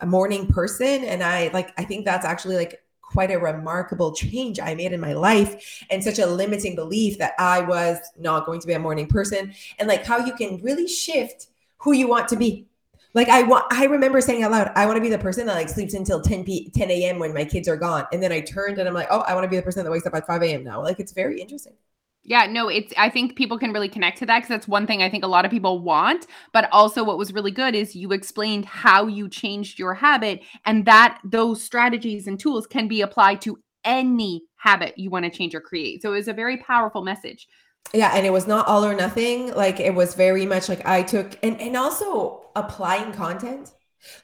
a 0.00 0.06
morning 0.06 0.46
person 0.48 1.04
and 1.04 1.22
i 1.22 1.48
like 1.52 1.72
i 1.78 1.84
think 1.84 2.04
that's 2.04 2.26
actually 2.26 2.56
like 2.56 2.81
quite 3.12 3.30
a 3.30 3.38
remarkable 3.38 4.12
change 4.14 4.58
I 4.58 4.74
made 4.74 4.92
in 4.92 5.00
my 5.00 5.12
life 5.12 5.84
and 5.90 6.02
such 6.02 6.18
a 6.18 6.26
limiting 6.26 6.74
belief 6.74 7.18
that 7.18 7.34
I 7.38 7.60
was 7.60 7.98
not 8.18 8.46
going 8.46 8.60
to 8.60 8.66
be 8.66 8.72
a 8.72 8.78
morning 8.78 9.06
person 9.06 9.54
and 9.78 9.88
like 9.88 10.04
how 10.04 10.24
you 10.24 10.34
can 10.34 10.60
really 10.62 10.88
shift 10.88 11.48
who 11.78 11.92
you 11.92 12.08
want 12.08 12.28
to 12.28 12.36
be. 12.36 12.66
Like 13.14 13.28
I 13.28 13.42
want 13.42 13.66
I 13.70 13.84
remember 13.84 14.20
saying 14.22 14.42
out 14.42 14.52
loud, 14.52 14.72
I 14.74 14.86
want 14.86 14.96
to 14.96 15.02
be 15.02 15.10
the 15.10 15.18
person 15.18 15.46
that 15.46 15.54
like 15.54 15.68
sleeps 15.68 15.92
until 15.92 16.22
10 16.22 16.44
p 16.44 16.70
10 16.70 16.90
a.m. 16.90 17.18
when 17.18 17.34
my 17.34 17.44
kids 17.44 17.68
are 17.68 17.76
gone. 17.76 18.06
And 18.10 18.22
then 18.22 18.32
I 18.32 18.40
turned 18.40 18.78
and 18.78 18.88
I'm 18.88 18.94
like, 18.94 19.08
oh, 19.10 19.20
I 19.20 19.34
want 19.34 19.44
to 19.44 19.50
be 19.50 19.56
the 19.56 19.62
person 19.62 19.84
that 19.84 19.90
wakes 19.90 20.06
up 20.06 20.14
at 20.14 20.26
5 20.26 20.42
a.m. 20.42 20.64
now. 20.64 20.82
Like 20.82 20.98
it's 20.98 21.12
very 21.12 21.40
interesting. 21.40 21.74
Yeah, 22.24 22.46
no, 22.46 22.68
it's 22.68 22.92
I 22.96 23.10
think 23.10 23.36
people 23.36 23.58
can 23.58 23.72
really 23.72 23.88
connect 23.88 24.18
to 24.18 24.26
that 24.26 24.38
because 24.38 24.48
that's 24.48 24.68
one 24.68 24.86
thing 24.86 25.02
I 25.02 25.10
think 25.10 25.24
a 25.24 25.28
lot 25.28 25.44
of 25.44 25.50
people 25.50 25.80
want. 25.80 26.26
But 26.52 26.68
also 26.70 27.02
what 27.02 27.18
was 27.18 27.32
really 27.32 27.50
good 27.50 27.74
is 27.74 27.96
you 27.96 28.12
explained 28.12 28.64
how 28.64 29.06
you 29.06 29.28
changed 29.28 29.78
your 29.78 29.94
habit 29.94 30.42
and 30.64 30.84
that 30.86 31.18
those 31.24 31.62
strategies 31.62 32.26
and 32.26 32.38
tools 32.38 32.66
can 32.66 32.86
be 32.86 33.00
applied 33.00 33.40
to 33.42 33.58
any 33.84 34.44
habit 34.56 34.96
you 34.96 35.10
want 35.10 35.24
to 35.24 35.30
change 35.30 35.54
or 35.54 35.60
create. 35.60 36.02
So 36.02 36.12
it 36.12 36.16
was 36.16 36.28
a 36.28 36.32
very 36.32 36.58
powerful 36.58 37.02
message. 37.02 37.48
Yeah, 37.92 38.12
and 38.14 38.24
it 38.24 38.30
was 38.30 38.46
not 38.46 38.68
all 38.68 38.84
or 38.84 38.94
nothing. 38.94 39.52
Like 39.54 39.80
it 39.80 39.94
was 39.94 40.14
very 40.14 40.46
much 40.46 40.68
like 40.68 40.86
I 40.86 41.02
took 41.02 41.36
and 41.42 41.60
and 41.60 41.76
also 41.76 42.50
applying 42.54 43.12
content. 43.12 43.72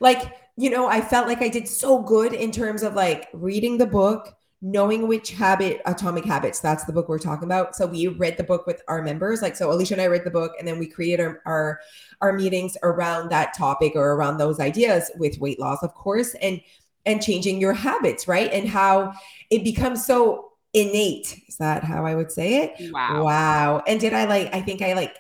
Like, 0.01 0.37
you 0.57 0.71
know, 0.71 0.89
I 0.89 1.01
felt 1.01 1.27
like 1.27 1.43
I 1.43 1.49
did 1.49 1.69
so 1.69 2.03
good 2.03 2.33
in 2.33 2.51
terms 2.53 2.83
of 2.83 2.95
like 2.95 3.29
reading 3.33 3.79
the 3.79 3.87
book, 3.87 4.35
knowing 4.61 5.07
which 5.07 5.31
habit 5.31 5.81
atomic 5.87 6.25
habits 6.25 6.59
that's 6.59 6.85
the 6.85 6.93
book 6.93 7.09
we're 7.09 7.19
talking 7.19 7.45
about. 7.45 7.77
So 7.77 7.87
we 7.87 8.09
read 8.09 8.37
the 8.37 8.45
book 8.45 8.67
with 8.67 8.83
our 8.89 9.03
members. 9.03 9.41
Like 9.41 9.57
so 9.57 9.71
alicia 9.71 9.95
and 9.95 10.03
i 10.03 10.07
read 10.07 10.25
the 10.25 10.31
book 10.31 10.53
and 10.59 10.67
then 10.67 10.79
we 10.79 10.87
created 10.87 11.25
our, 11.25 11.41
our 11.47 11.81
our, 12.21 12.33
meetings 12.33 12.77
around 12.83 13.29
that 13.31 13.55
topic 13.57 13.93
or 13.95 14.15
around 14.15 14.39
those 14.39 14.59
ideas 14.59 15.11
with 15.17 15.39
weight 15.39 15.61
loss 15.61 15.83
of 15.83 15.95
course 15.95 16.35
and 16.43 16.61
and 17.07 17.23
changing 17.23 17.61
your 17.61 17.73
habits 17.73 18.27
right? 18.27 18.53
And 18.53 18.69
how 18.69 19.13
it 19.51 19.63
becomes 19.63 20.05
so 20.05 20.53
innate. 20.75 21.41
Is 21.49 21.57
that 21.59 21.85
how 21.85 22.05
i 22.05 22.15
would 22.17 22.33
say 22.33 22.65
it? 22.65 22.93
Wow. 22.93 23.25
Wow. 23.25 23.83
And 23.87 24.01
did 24.01 24.13
i 24.13 24.25
like 24.25 24.53
i 24.53 24.61
think 24.61 24.83
i 24.83 24.93
like 24.93 25.17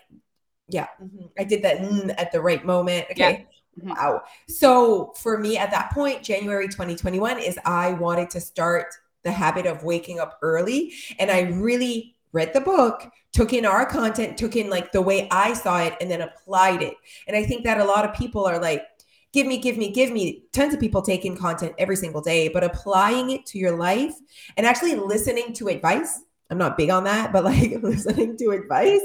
yeah. 0.68 0.88
Mm-hmm. 1.00 1.26
i 1.38 1.44
did 1.44 1.62
that 1.62 1.78
mm, 1.78 2.12
at 2.18 2.32
the 2.32 2.40
right 2.40 2.64
moment. 2.64 3.06
Okay. 3.12 3.46
Yeah. 3.76 3.84
mm-hmm. 3.84 3.90
wow. 3.90 4.22
So 4.48 5.12
for 5.16 5.38
me 5.38 5.56
at 5.56 5.70
that 5.70 5.92
point 5.92 6.24
january 6.24 6.66
2021 6.66 7.38
is 7.38 7.56
i 7.64 7.92
wanted 7.92 8.30
to 8.30 8.40
start 8.40 8.92
the 9.24 9.32
habit 9.32 9.66
of 9.66 9.84
waking 9.84 10.20
up 10.20 10.38
early. 10.42 10.92
And 11.18 11.30
I 11.30 11.42
really 11.42 12.16
read 12.32 12.52
the 12.52 12.60
book, 12.60 13.10
took 13.32 13.52
in 13.52 13.66
our 13.66 13.86
content, 13.86 14.36
took 14.38 14.56
in 14.56 14.70
like 14.70 14.92
the 14.92 15.02
way 15.02 15.28
I 15.30 15.54
saw 15.54 15.82
it, 15.82 15.94
and 16.00 16.10
then 16.10 16.20
applied 16.20 16.82
it. 16.82 16.94
And 17.26 17.36
I 17.36 17.44
think 17.44 17.64
that 17.64 17.80
a 17.80 17.84
lot 17.84 18.04
of 18.04 18.14
people 18.14 18.44
are 18.44 18.60
like, 18.60 18.84
give 19.32 19.46
me, 19.46 19.58
give 19.58 19.76
me, 19.76 19.90
give 19.90 20.10
me. 20.10 20.44
Tons 20.52 20.74
of 20.74 20.80
people 20.80 21.02
take 21.02 21.24
in 21.24 21.36
content 21.36 21.74
every 21.78 21.96
single 21.96 22.20
day, 22.20 22.48
but 22.48 22.64
applying 22.64 23.30
it 23.30 23.46
to 23.46 23.58
your 23.58 23.76
life 23.76 24.14
and 24.56 24.66
actually 24.66 24.94
listening 24.94 25.52
to 25.54 25.68
advice. 25.68 26.20
I'm 26.50 26.58
not 26.58 26.78
big 26.78 26.90
on 26.90 27.04
that, 27.04 27.32
but 27.32 27.44
like 27.44 27.72
listening 27.82 28.36
to 28.38 28.50
advice. 28.50 29.02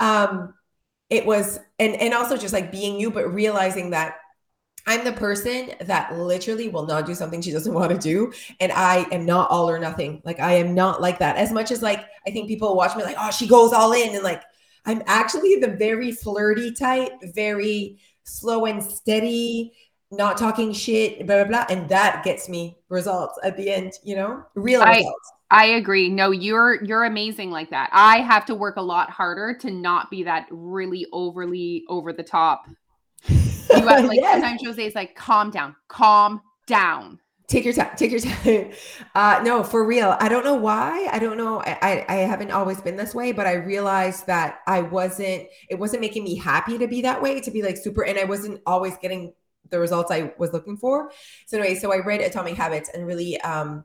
Um, 0.00 0.54
it 1.10 1.24
was, 1.26 1.58
and 1.78 1.94
and 1.94 2.14
also 2.14 2.36
just 2.36 2.52
like 2.52 2.72
being 2.72 2.98
you, 2.98 3.10
but 3.10 3.32
realizing 3.32 3.90
that 3.90 4.16
I'm 4.86 5.04
the 5.04 5.12
person 5.12 5.72
that 5.80 6.16
literally 6.16 6.68
will 6.68 6.86
not 6.86 7.06
do 7.06 7.14
something 7.14 7.40
she 7.40 7.52
doesn't 7.52 7.72
want 7.74 7.90
to 7.90 7.98
do. 7.98 8.32
And 8.60 8.72
I 8.72 9.06
am 9.12 9.24
not 9.24 9.50
all 9.50 9.68
or 9.68 9.78
nothing. 9.78 10.22
Like 10.24 10.40
I 10.40 10.54
am 10.54 10.74
not 10.74 11.00
like 11.00 11.18
that. 11.18 11.36
As 11.36 11.52
much 11.52 11.70
as 11.70 11.82
like 11.82 12.04
I 12.26 12.30
think 12.30 12.48
people 12.48 12.76
watch 12.76 12.96
me 12.96 13.02
like, 13.02 13.16
oh, 13.18 13.30
she 13.30 13.46
goes 13.46 13.72
all 13.72 13.92
in. 13.92 14.14
And 14.14 14.24
like 14.24 14.42
I'm 14.86 15.02
actually 15.06 15.56
the 15.56 15.68
very 15.68 16.12
flirty 16.12 16.72
type, 16.72 17.12
very 17.34 17.98
slow 18.24 18.66
and 18.66 18.82
steady, 18.82 19.72
not 20.10 20.36
talking 20.36 20.72
shit, 20.72 21.26
blah, 21.26 21.44
blah, 21.44 21.64
blah. 21.64 21.66
And 21.70 21.88
that 21.88 22.22
gets 22.24 22.48
me 22.48 22.78
results 22.88 23.38
at 23.42 23.56
the 23.56 23.70
end, 23.70 23.94
you 24.02 24.16
know, 24.16 24.44
real 24.54 24.82
I, 24.82 24.96
results. 24.98 25.32
I 25.50 25.66
agree. 25.66 26.10
No, 26.10 26.30
you're 26.30 26.82
you're 26.84 27.04
amazing 27.04 27.50
like 27.50 27.70
that. 27.70 27.88
I 27.92 28.18
have 28.20 28.44
to 28.46 28.54
work 28.54 28.76
a 28.76 28.82
lot 28.82 29.10
harder 29.10 29.56
to 29.60 29.70
not 29.70 30.10
be 30.10 30.24
that 30.24 30.46
really 30.50 31.06
overly 31.12 31.84
over 31.88 32.12
the 32.12 32.22
top 32.22 32.66
you 33.78 33.86
have, 33.86 34.04
like 34.04 34.16
yes. 34.20 34.34
sometimes 34.34 34.64
Jose 34.64 34.86
is 34.86 34.94
like, 34.94 35.14
calm 35.14 35.50
down, 35.50 35.74
calm 35.88 36.40
down. 36.66 37.20
Take 37.46 37.66
your 37.66 37.74
time. 37.74 37.90
Take 37.96 38.10
your 38.10 38.20
time. 38.20 38.72
Uh, 39.14 39.40
no, 39.44 39.62
for 39.62 39.86
real. 39.86 40.16
I 40.18 40.28
don't 40.28 40.44
know 40.44 40.54
why. 40.54 41.08
I 41.12 41.20
don't 41.20 41.36
know. 41.36 41.60
I, 41.60 42.04
I 42.08 42.14
haven't 42.16 42.50
always 42.50 42.80
been 42.80 42.96
this 42.96 43.14
way, 43.14 43.30
but 43.30 43.46
I 43.46 43.52
realized 43.52 44.26
that 44.26 44.60
I 44.66 44.80
wasn't. 44.80 45.46
It 45.68 45.78
wasn't 45.78 46.00
making 46.00 46.24
me 46.24 46.36
happy 46.36 46.78
to 46.78 46.88
be 46.88 47.02
that 47.02 47.22
way. 47.22 47.40
To 47.40 47.50
be 47.50 47.62
like 47.62 47.76
super, 47.76 48.02
and 48.04 48.18
I 48.18 48.24
wasn't 48.24 48.60
always 48.66 48.96
getting 48.96 49.34
the 49.70 49.78
results 49.78 50.10
I 50.10 50.32
was 50.38 50.52
looking 50.52 50.76
for. 50.76 51.12
So 51.46 51.58
anyway, 51.58 51.76
so 51.76 51.92
I 51.92 51.98
read 51.98 52.22
Atomic 52.22 52.56
Habits 52.56 52.90
and 52.92 53.06
really, 53.06 53.40
um, 53.42 53.84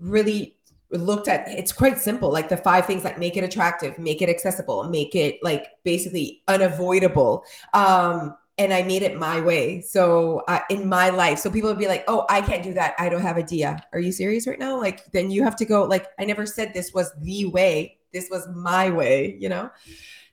really 0.00 0.56
looked 0.90 1.28
at. 1.28 1.48
It's 1.48 1.72
quite 1.72 1.98
simple. 1.98 2.32
Like 2.32 2.48
the 2.48 2.56
five 2.56 2.86
things 2.86 3.04
like 3.04 3.18
make 3.18 3.36
it 3.36 3.44
attractive, 3.44 3.98
make 3.98 4.22
it 4.22 4.28
accessible, 4.28 4.84
make 4.84 5.14
it 5.14 5.38
like 5.42 5.68
basically 5.84 6.42
unavoidable. 6.48 7.44
Um, 7.74 8.36
and 8.58 8.74
I 8.74 8.82
made 8.82 9.02
it 9.02 9.16
my 9.16 9.40
way. 9.40 9.80
So 9.80 10.42
uh, 10.48 10.60
in 10.68 10.88
my 10.88 11.10
life, 11.10 11.38
so 11.38 11.50
people 11.50 11.70
would 11.70 11.78
be 11.78 11.88
like, 11.88 12.04
"Oh, 12.08 12.26
I 12.28 12.40
can't 12.40 12.62
do 12.62 12.74
that. 12.74 12.94
I 12.98 13.08
don't 13.08 13.22
have 13.22 13.36
a 13.36 13.42
dia." 13.42 13.82
Are 13.92 14.00
you 14.00 14.12
serious 14.12 14.46
right 14.46 14.58
now? 14.58 14.78
Like, 14.78 15.10
then 15.12 15.30
you 15.30 15.44
have 15.44 15.56
to 15.56 15.64
go. 15.64 15.84
Like, 15.84 16.06
I 16.18 16.24
never 16.24 16.46
said 16.46 16.74
this 16.74 16.92
was 16.92 17.12
the 17.20 17.46
way. 17.46 17.98
This 18.12 18.28
was 18.30 18.46
my 18.54 18.90
way. 18.90 19.36
You 19.40 19.48
know 19.48 19.70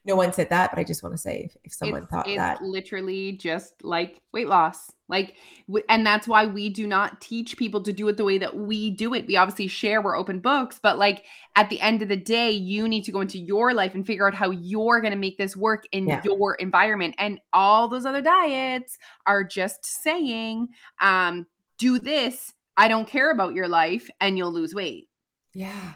no 0.06 0.14
one 0.14 0.32
said 0.32 0.50
that, 0.50 0.70
but 0.70 0.78
I 0.78 0.84
just 0.84 1.02
want 1.02 1.14
to 1.14 1.18
say 1.18 1.46
if, 1.46 1.56
if 1.64 1.72
someone 1.74 2.04
it's, 2.04 2.10
thought 2.10 2.28
it's 2.28 2.36
that. 2.36 2.62
literally 2.62 3.32
just 3.32 3.74
like 3.82 4.20
weight 4.32 4.48
loss. 4.48 4.90
Like, 5.08 5.34
and 5.88 6.06
that's 6.06 6.28
why 6.28 6.46
we 6.46 6.68
do 6.68 6.86
not 6.86 7.20
teach 7.20 7.56
people 7.56 7.82
to 7.82 7.92
do 7.92 8.06
it 8.08 8.16
the 8.16 8.24
way 8.24 8.38
that 8.38 8.56
we 8.56 8.90
do 8.90 9.14
it. 9.14 9.26
We 9.26 9.36
obviously 9.36 9.66
share, 9.66 10.00
we're 10.00 10.16
open 10.16 10.40
books, 10.40 10.78
but 10.80 10.98
like 10.98 11.24
at 11.56 11.70
the 11.70 11.80
end 11.80 12.02
of 12.02 12.08
the 12.08 12.16
day, 12.16 12.50
you 12.50 12.88
need 12.88 13.04
to 13.04 13.12
go 13.12 13.20
into 13.20 13.38
your 13.38 13.74
life 13.74 13.94
and 13.94 14.06
figure 14.06 14.26
out 14.26 14.34
how 14.34 14.50
you're 14.50 15.00
going 15.00 15.12
to 15.12 15.18
make 15.18 15.38
this 15.38 15.56
work 15.56 15.84
in 15.90 16.06
yeah. 16.06 16.22
your 16.24 16.54
environment. 16.54 17.14
And 17.18 17.40
all 17.52 17.88
those 17.88 18.06
other 18.06 18.22
diets 18.22 18.98
are 19.26 19.42
just 19.42 19.84
saying, 19.84 20.68
um, 21.00 21.46
do 21.78 21.98
this. 21.98 22.52
I 22.76 22.88
don't 22.88 23.08
care 23.08 23.32
about 23.32 23.54
your 23.54 23.68
life 23.68 24.08
and 24.20 24.38
you'll 24.38 24.52
lose 24.52 24.74
weight. 24.74 25.08
Yeah. 25.56 25.94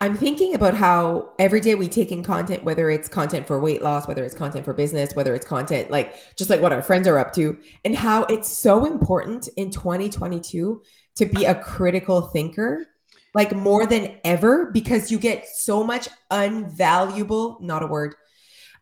I'm 0.00 0.16
thinking 0.16 0.54
about 0.54 0.72
how 0.72 1.34
every 1.38 1.60
day 1.60 1.74
we 1.74 1.86
take 1.86 2.12
in 2.12 2.22
content, 2.22 2.64
whether 2.64 2.88
it's 2.88 3.10
content 3.10 3.46
for 3.46 3.60
weight 3.60 3.82
loss, 3.82 4.08
whether 4.08 4.24
it's 4.24 4.34
content 4.34 4.64
for 4.64 4.72
business, 4.72 5.14
whether 5.14 5.34
it's 5.34 5.44
content 5.44 5.90
like 5.90 6.14
just 6.34 6.48
like 6.48 6.62
what 6.62 6.72
our 6.72 6.80
friends 6.80 7.06
are 7.06 7.18
up 7.18 7.34
to, 7.34 7.58
and 7.84 7.94
how 7.94 8.24
it's 8.24 8.48
so 8.48 8.86
important 8.86 9.50
in 9.58 9.70
2022 9.70 10.80
to 11.16 11.26
be 11.26 11.44
a 11.44 11.54
critical 11.54 12.22
thinker, 12.22 12.86
like 13.34 13.54
more 13.54 13.84
than 13.84 14.16
ever, 14.24 14.70
because 14.70 15.10
you 15.12 15.18
get 15.18 15.46
so 15.46 15.84
much 15.84 16.08
unvaluable, 16.30 17.60
not 17.60 17.82
a 17.82 17.86
word, 17.86 18.14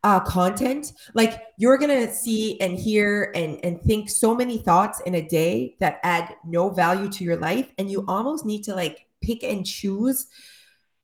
uh, 0.04 0.20
content. 0.20 0.92
Like 1.12 1.42
you're 1.58 1.76
gonna 1.76 2.14
see 2.14 2.60
and 2.60 2.78
hear 2.78 3.32
and 3.34 3.58
and 3.64 3.82
think 3.82 4.08
so 4.08 4.36
many 4.36 4.58
thoughts 4.58 5.00
in 5.00 5.16
a 5.16 5.28
day 5.28 5.74
that 5.80 5.98
add 6.04 6.36
no 6.46 6.70
value 6.70 7.08
to 7.08 7.24
your 7.24 7.36
life, 7.36 7.68
and 7.78 7.90
you 7.90 8.04
almost 8.06 8.46
need 8.46 8.62
to 8.66 8.76
like 8.76 9.08
pick 9.20 9.42
and 9.42 9.66
choose 9.66 10.26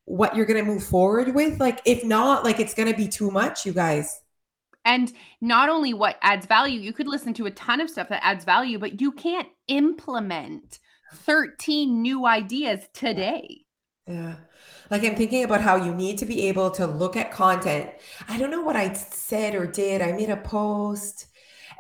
what 0.05 0.37
you're 0.37 0.47
going 0.47 0.65
to 0.65 0.71
move 0.71 0.85
forward 0.85 1.35
with. 1.35 1.61
Like, 1.61 1.81
if 1.85 2.05
not, 2.05 2.45
like 2.45 2.61
it's 2.61 2.75
going 2.75 2.91
to 2.91 2.97
be 2.97 3.09
too 3.09 3.31
much, 3.31 3.67
you 3.67 3.73
guys. 3.73 4.21
And 4.85 5.13
not 5.41 5.69
only 5.69 5.93
what 5.95 6.17
adds 6.23 6.47
value, 6.47 6.81
you 6.81 6.93
could 6.93 7.09
listen 7.09 7.35
to 7.35 7.47
a 7.47 7.51
ton 7.51 7.81
of 7.81 7.91
stuff 7.91 8.09
that 8.09 8.25
adds 8.25 8.45
value, 8.45 8.79
but 8.79 9.01
you 9.01 9.11
can't 9.11 9.49
implement 9.67 10.79
13 11.13 12.03
new 12.03 12.25
ideas 12.25 12.81
today. 12.95 13.65
Yeah. 14.07 14.37
Like 14.89 15.03
I'm 15.03 15.17
thinking 15.17 15.43
about 15.43 15.61
how 15.61 15.75
you 15.75 15.93
need 15.93 16.19
to 16.19 16.27
be 16.27 16.47
able 16.47 16.71
to 16.73 16.87
look 16.87 17.17
at 17.17 17.33
content. 17.33 17.91
I 18.29 18.39
don't 18.39 18.53
know 18.53 18.63
what 18.63 18.77
I 18.77 18.93
said 18.93 19.57
or 19.57 19.67
did. 19.67 20.01
I 20.01 20.13
made 20.13 20.31
a 20.31 20.37
post 20.37 21.27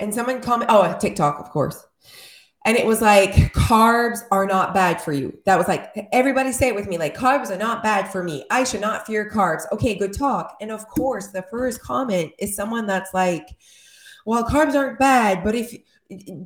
and 0.00 0.12
someone 0.12 0.40
comment, 0.40 0.68
oh, 0.68 0.96
TikTok, 0.98 1.38
of 1.38 1.50
course 1.50 1.85
and 2.66 2.76
it 2.76 2.84
was 2.84 3.00
like 3.00 3.32
carbs 3.54 4.18
are 4.32 4.44
not 4.44 4.74
bad 4.74 5.00
for 5.00 5.12
you. 5.12 5.38
That 5.46 5.56
was 5.56 5.68
like 5.68 6.08
everybody 6.12 6.50
say 6.50 6.68
it 6.68 6.74
with 6.74 6.88
me 6.88 6.98
like 6.98 7.16
carbs 7.16 7.50
are 7.50 7.56
not 7.56 7.82
bad 7.82 8.10
for 8.10 8.24
me. 8.24 8.44
I 8.50 8.64
should 8.64 8.80
not 8.80 9.06
fear 9.06 9.30
carbs. 9.30 9.62
Okay 9.72 9.94
good 9.94 10.12
talk. 10.12 10.56
And 10.60 10.72
of 10.72 10.86
course 10.88 11.28
the 11.28 11.42
first 11.42 11.80
comment 11.80 12.32
is 12.38 12.56
someone 12.56 12.86
that's 12.86 13.14
like 13.14 13.48
well 14.26 14.44
carbs 14.44 14.74
aren't 14.74 14.98
bad 14.98 15.44
but 15.44 15.54
if 15.54 15.74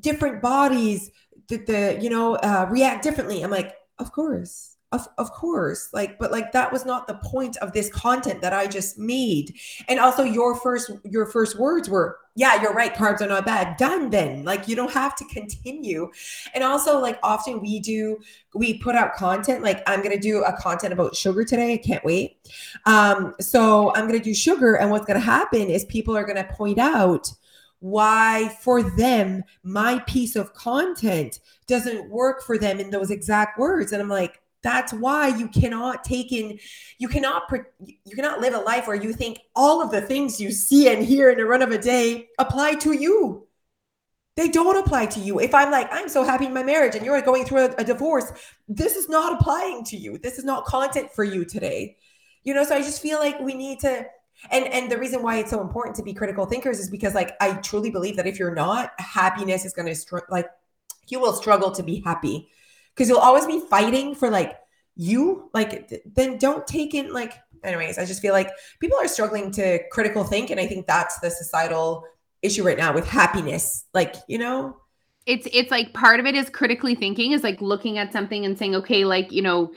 different 0.00 0.43
bodies 0.43 1.11
the, 1.49 1.57
the 1.57 1.99
you 2.00 2.11
know 2.11 2.37
uh, 2.37 2.69
react 2.71 3.03
differently. 3.03 3.43
I'm 3.43 3.50
like 3.50 3.75
of 3.99 4.12
course. 4.12 4.77
Of, 4.93 5.07
of 5.19 5.31
course. 5.31 5.89
Like 5.93 6.19
but 6.19 6.33
like 6.33 6.53
that 6.53 6.71
was 6.71 6.85
not 6.85 7.07
the 7.07 7.15
point 7.15 7.57
of 7.59 7.73
this 7.73 7.91
content 7.91 8.43
that 8.43 8.53
i 8.53 8.67
just 8.67 8.99
made. 8.99 9.55
And 9.89 9.99
also 9.99 10.23
your 10.23 10.55
first 10.55 10.91
your 11.05 11.27
first 11.27 11.59
words 11.59 11.89
were 11.89 12.19
yeah 12.40 12.61
you're 12.62 12.73
right 12.73 12.94
carbs 12.94 13.20
are 13.20 13.26
not 13.26 13.44
bad. 13.44 13.76
Done 13.76 14.09
then. 14.09 14.44
Like 14.44 14.66
you 14.66 14.75
don't 14.75 14.92
have 14.92 15.14
to 15.16 15.25
continue. 15.26 16.11
And 16.54 16.64
also 16.64 16.99
like 16.99 17.18
often 17.23 17.61
we 17.61 17.80
do 17.80 18.18
we 18.54 18.78
put 18.78 18.94
out 18.94 19.14
content 19.14 19.62
like 19.62 19.82
i'm 19.87 20.02
gonna 20.02 20.18
do 20.18 20.42
a 20.42 20.56
content 20.56 20.92
about 20.92 21.14
sugar 21.14 21.44
today 21.44 21.75
i 21.75 21.76
can't 21.76 22.02
wait. 22.02 22.38
Um 22.87 23.35
so 23.40 23.94
i'm 23.94 24.06
gonna 24.06 24.20
do 24.20 24.32
sugar 24.32 24.76
and 24.76 24.90
what's 24.90 25.04
gonna 25.04 25.20
happen 25.20 25.68
is 25.68 25.85
people 25.85 26.16
are 26.16 26.25
gonna 26.25 26.49
point 26.50 26.78
out 26.78 27.30
why 27.80 28.56
for 28.62 28.82
them 28.82 29.44
my 29.62 29.99
piece 30.00 30.35
of 30.35 30.54
content 30.54 31.40
doesn't 31.66 32.09
work 32.09 32.42
for 32.42 32.56
them 32.56 32.80
in 32.80 32.90
those 32.90 33.11
exact 33.11 33.59
words. 33.59 33.92
And 33.92 34.00
i'm 34.00 34.09
like 34.09 34.40
that's 34.62 34.93
why 34.93 35.29
you 35.29 35.49
cannot 35.49 36.05
take 36.05 36.33
in 36.33 36.59
you 36.99 37.09
cannot 37.09 37.50
you 37.81 38.14
cannot 38.14 38.40
live 38.40 38.55
a 38.55 38.59
life 38.59 38.87
where 38.87 38.97
you 38.97 39.12
think 39.12 39.40
all 39.57 39.83
of 39.83 39.90
the 39.90 40.00
things 40.00 40.40
you 40.40 40.50
see 40.50 40.88
and 40.88 41.05
hear 41.05 41.31
in 41.31 41.38
the 41.38 41.45
run 41.45 41.62
of 41.62 41.71
a 41.71 41.79
day 41.79 42.29
apply 42.38 42.75
to 42.75 42.93
you. 42.93 43.47
They 44.37 44.49
don't 44.49 44.76
apply 44.76 45.07
to 45.07 45.21
you. 45.21 45.40
If 45.40 45.55
i'm 45.55 45.71
like 45.71 45.88
i'm 45.90 46.09
so 46.09 46.25
happy 46.25 46.47
in 46.47 46.55
my 46.55 46.62
marriage 46.62 46.95
and 46.95 47.05
you're 47.05 47.21
going 47.23 47.45
through 47.45 47.67
a, 47.67 47.75
a 47.79 47.85
divorce 47.85 48.33
this 48.69 48.97
is 48.97 49.09
not 49.09 49.40
applying 49.40 49.85
to 49.85 49.97
you. 49.97 50.19
This 50.19 50.38
is 50.38 50.45
not 50.45 50.64
content 50.64 51.11
for 51.12 51.25
you 51.25 51.45
today. 51.45 51.97
You 52.45 52.55
know 52.55 52.64
so 52.64 52.76
i 52.76 52.81
just 52.81 53.02
feel 53.02 53.19
like 53.19 53.40
we 53.40 53.55
need 53.55 53.81
to 53.81 54.07
and 54.50 54.67
and 54.67 54.90
the 54.90 54.99
reason 54.99 55.23
why 55.23 55.37
it's 55.38 55.50
so 55.50 55.61
important 55.61 55.97
to 55.97 56.02
be 56.02 56.14
critical 56.14 56.47
thinkers 56.47 56.79
is 56.79 56.88
because 56.88 57.14
like 57.14 57.37
i 57.40 57.52
truly 57.55 57.90
believe 57.90 58.17
that 58.17 58.26
if 58.26 58.38
you're 58.38 58.55
not 58.55 58.93
happiness 58.99 59.64
is 59.64 59.75
going 59.75 59.87
to 59.87 59.95
str- 59.95 60.19
like 60.31 60.49
you 61.09 61.21
will 61.21 61.35
struggle 61.35 61.71
to 61.73 61.83
be 61.83 62.00
happy 62.00 62.49
because 62.94 63.09
you'll 63.09 63.18
always 63.18 63.47
be 63.47 63.61
fighting 63.68 64.14
for 64.14 64.30
like 64.30 64.59
you 64.97 65.49
like 65.54 66.02
then 66.14 66.37
don't 66.38 66.66
take 66.66 66.94
it 66.94 67.11
like 67.11 67.35
anyways 67.62 67.99
i 67.99 68.04
just 68.04 68.20
feel 68.20 68.32
like 68.32 68.50
people 68.80 68.99
are 68.99 69.09
struggling 69.09 69.50
to 69.50 69.78
critical 69.90 70.25
think 70.25 70.50
and 70.50 70.61
i 70.61 70.66
think 70.66 70.87
that's 70.87 71.18
the 71.20 71.30
societal 71.30 72.04
issue 72.42 72.62
right 72.62 72.78
now 72.78 72.92
with 72.92 73.06
happiness 73.06 73.85
like 73.94 74.16
you 74.28 74.38
know? 74.38 74.76
It's 75.26 75.47
it's 75.52 75.70
like 75.70 75.92
part 75.92 76.18
of 76.18 76.26
it 76.26 76.35
is 76.35 76.49
critically 76.49 76.94
thinking 76.94 77.32
is 77.32 77.42
like 77.42 77.61
looking 77.61 77.99
at 77.99 78.12
something 78.12 78.44
and 78.44 78.59
saying 78.59 78.75
okay 78.76 79.04
like 79.04 79.30
you 79.30 79.42
know 79.42 79.70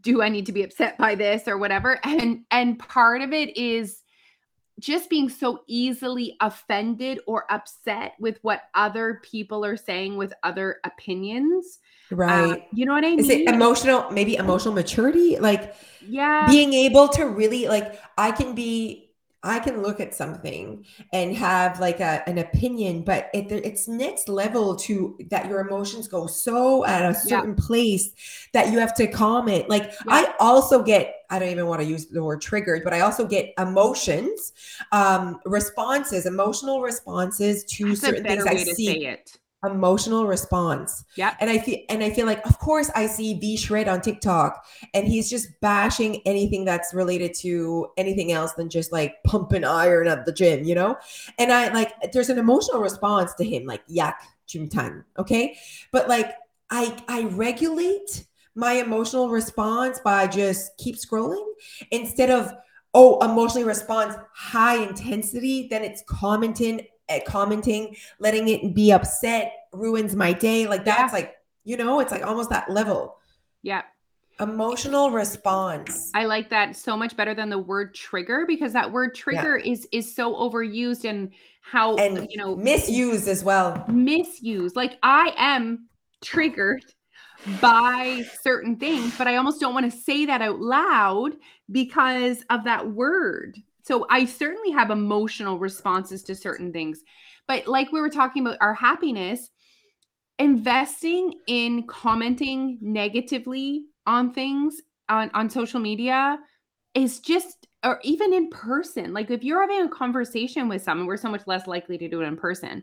do 0.00 0.20
i 0.20 0.28
need 0.28 0.46
to 0.46 0.52
be 0.52 0.62
upset 0.62 0.98
by 0.98 1.14
this 1.14 1.48
or 1.48 1.58
whatever? 1.58 1.98
And 2.04 2.44
and 2.50 2.78
part 2.78 3.22
of 3.22 3.32
it 3.32 3.56
is 3.56 4.02
just 4.78 5.10
being 5.10 5.28
so 5.28 5.62
easily 5.66 6.36
offended 6.40 7.20
or 7.26 7.44
upset 7.50 8.14
with 8.18 8.38
what 8.42 8.62
other 8.74 9.20
people 9.22 9.64
are 9.64 9.76
saying 9.76 10.16
with 10.16 10.32
other 10.42 10.80
opinions 10.84 11.78
Right. 12.10 12.50
Uh, 12.50 12.56
you 12.72 12.86
know 12.86 12.92
what 12.92 13.04
I 13.04 13.10
mean? 13.10 13.20
Is 13.20 13.30
it 13.30 13.48
emotional, 13.48 14.10
maybe 14.10 14.36
emotional 14.36 14.74
maturity? 14.74 15.38
Like, 15.38 15.74
yeah, 16.06 16.46
being 16.48 16.72
able 16.72 17.08
to 17.08 17.24
really, 17.26 17.68
like, 17.68 18.00
I 18.18 18.32
can 18.32 18.54
be, 18.54 19.12
I 19.42 19.58
can 19.58 19.80
look 19.80 20.00
at 20.00 20.14
something 20.14 20.84
and 21.14 21.34
have 21.34 21.80
like 21.80 22.00
a, 22.00 22.22
an 22.28 22.38
opinion, 22.38 23.04
but 23.04 23.30
it, 23.32 23.50
it's 23.50 23.88
next 23.88 24.28
level 24.28 24.76
to 24.76 25.16
that 25.30 25.48
your 25.48 25.60
emotions 25.60 26.08
go 26.08 26.26
so 26.26 26.84
at 26.84 27.10
a 27.10 27.14
certain 27.14 27.56
yeah. 27.56 27.66
place 27.66 28.10
that 28.52 28.70
you 28.70 28.78
have 28.78 28.92
to 28.96 29.06
comment. 29.06 29.68
Like, 29.70 29.84
yeah. 29.84 29.94
I 30.08 30.34
also 30.40 30.82
get, 30.82 31.24
I 31.30 31.38
don't 31.38 31.48
even 31.48 31.68
want 31.68 31.80
to 31.80 31.86
use 31.86 32.06
the 32.06 32.22
word 32.22 32.42
triggered, 32.42 32.84
but 32.84 32.92
I 32.92 33.00
also 33.00 33.24
get 33.26 33.54
emotions, 33.56 34.52
um, 34.92 35.40
responses, 35.46 36.26
emotional 36.26 36.82
responses 36.82 37.64
to 37.64 37.88
That's 37.88 38.00
certain 38.00 38.24
things 38.24 38.44
I 38.46 38.56
see 38.56 39.16
emotional 39.64 40.26
response. 40.26 41.04
Yeah. 41.16 41.34
And 41.40 41.50
I 41.50 41.58
feel 41.58 41.78
and 41.88 42.02
I 42.02 42.10
feel 42.10 42.26
like 42.26 42.44
of 42.46 42.58
course 42.58 42.90
I 42.94 43.06
see 43.06 43.34
V 43.34 43.56
Shred 43.56 43.88
on 43.88 44.00
TikTok 44.00 44.64
and 44.94 45.06
he's 45.06 45.28
just 45.28 45.48
bashing 45.60 46.22
anything 46.26 46.64
that's 46.64 46.94
related 46.94 47.34
to 47.40 47.88
anything 47.96 48.32
else 48.32 48.52
than 48.54 48.70
just 48.70 48.90
like 48.90 49.22
pumping 49.24 49.64
iron 49.64 50.08
at 50.08 50.24
the 50.24 50.32
gym, 50.32 50.64
you 50.64 50.74
know? 50.74 50.96
And 51.38 51.52
I 51.52 51.72
like 51.72 51.92
there's 52.12 52.30
an 52.30 52.38
emotional 52.38 52.80
response 52.80 53.34
to 53.34 53.44
him 53.44 53.64
like 53.66 53.82
yak 53.86 54.22
chim 54.46 54.68
tan, 54.68 55.04
okay? 55.18 55.58
But 55.92 56.08
like 56.08 56.34
I 56.70 56.96
I 57.08 57.24
regulate 57.24 58.24
my 58.54 58.72
emotional 58.72 59.28
response 59.28 60.00
by 60.00 60.26
just 60.26 60.76
keep 60.78 60.96
scrolling 60.96 61.44
instead 61.90 62.30
of 62.30 62.52
oh 62.94 63.20
emotionally 63.20 63.64
responds 63.64 64.16
high 64.34 64.76
intensity 64.76 65.68
then 65.70 65.84
it's 65.84 66.02
commenting 66.08 66.80
commenting, 67.26 67.96
letting 68.18 68.48
it 68.48 68.74
be 68.74 68.92
upset 68.92 69.52
ruins 69.72 70.14
my 70.16 70.32
day. 70.32 70.66
Like 70.66 70.84
that's 70.84 71.12
yeah. 71.12 71.18
like, 71.18 71.36
you 71.64 71.76
know, 71.76 72.00
it's 72.00 72.12
like 72.12 72.24
almost 72.24 72.50
that 72.50 72.70
level. 72.70 73.16
Yeah. 73.62 73.82
Emotional 74.40 75.10
response. 75.10 76.10
I 76.14 76.24
like 76.24 76.48
that 76.48 76.74
so 76.74 76.96
much 76.96 77.14
better 77.16 77.34
than 77.34 77.50
the 77.50 77.58
word 77.58 77.94
trigger 77.94 78.44
because 78.46 78.72
that 78.72 78.90
word 78.90 79.14
trigger 79.14 79.58
yeah. 79.58 79.72
is 79.72 79.86
is 79.92 80.14
so 80.14 80.34
overused 80.34 81.08
and 81.08 81.30
how 81.60 81.96
and 81.96 82.26
you 82.30 82.38
know 82.38 82.56
misused 82.56 83.28
as 83.28 83.44
well. 83.44 83.84
Misused. 83.88 84.76
Like 84.76 84.98
I 85.02 85.34
am 85.36 85.88
triggered 86.22 86.84
by 87.60 88.24
certain 88.42 88.76
things, 88.76 89.16
but 89.18 89.26
I 89.26 89.36
almost 89.36 89.60
don't 89.60 89.74
want 89.74 89.90
to 89.90 89.98
say 89.98 90.24
that 90.26 90.40
out 90.40 90.60
loud 90.60 91.32
because 91.70 92.42
of 92.48 92.64
that 92.64 92.90
word. 92.90 93.58
So 93.82 94.06
I 94.10 94.24
certainly 94.24 94.70
have 94.70 94.90
emotional 94.90 95.58
responses 95.58 96.22
to 96.24 96.34
certain 96.34 96.72
things. 96.72 97.02
But 97.46 97.66
like 97.66 97.92
we 97.92 98.00
were 98.00 98.10
talking 98.10 98.46
about 98.46 98.58
our 98.60 98.74
happiness, 98.74 99.50
investing 100.38 101.34
in 101.46 101.86
commenting 101.86 102.78
negatively 102.80 103.84
on 104.06 104.32
things 104.32 104.80
on, 105.08 105.30
on 105.34 105.50
social 105.50 105.80
media 105.80 106.38
is 106.94 107.20
just 107.20 107.66
or 107.84 108.00
even 108.02 108.32
in 108.32 108.48
person 108.50 109.12
like 109.12 109.30
if 109.30 109.44
you're 109.44 109.60
having 109.60 109.82
a 109.86 109.88
conversation 109.88 110.68
with 110.68 110.82
someone 110.82 111.06
we're 111.06 111.16
so 111.16 111.30
much 111.30 111.42
less 111.46 111.66
likely 111.66 111.96
to 111.98 112.08
do 112.08 112.20
it 112.20 112.24
in 112.24 112.36
person 112.36 112.82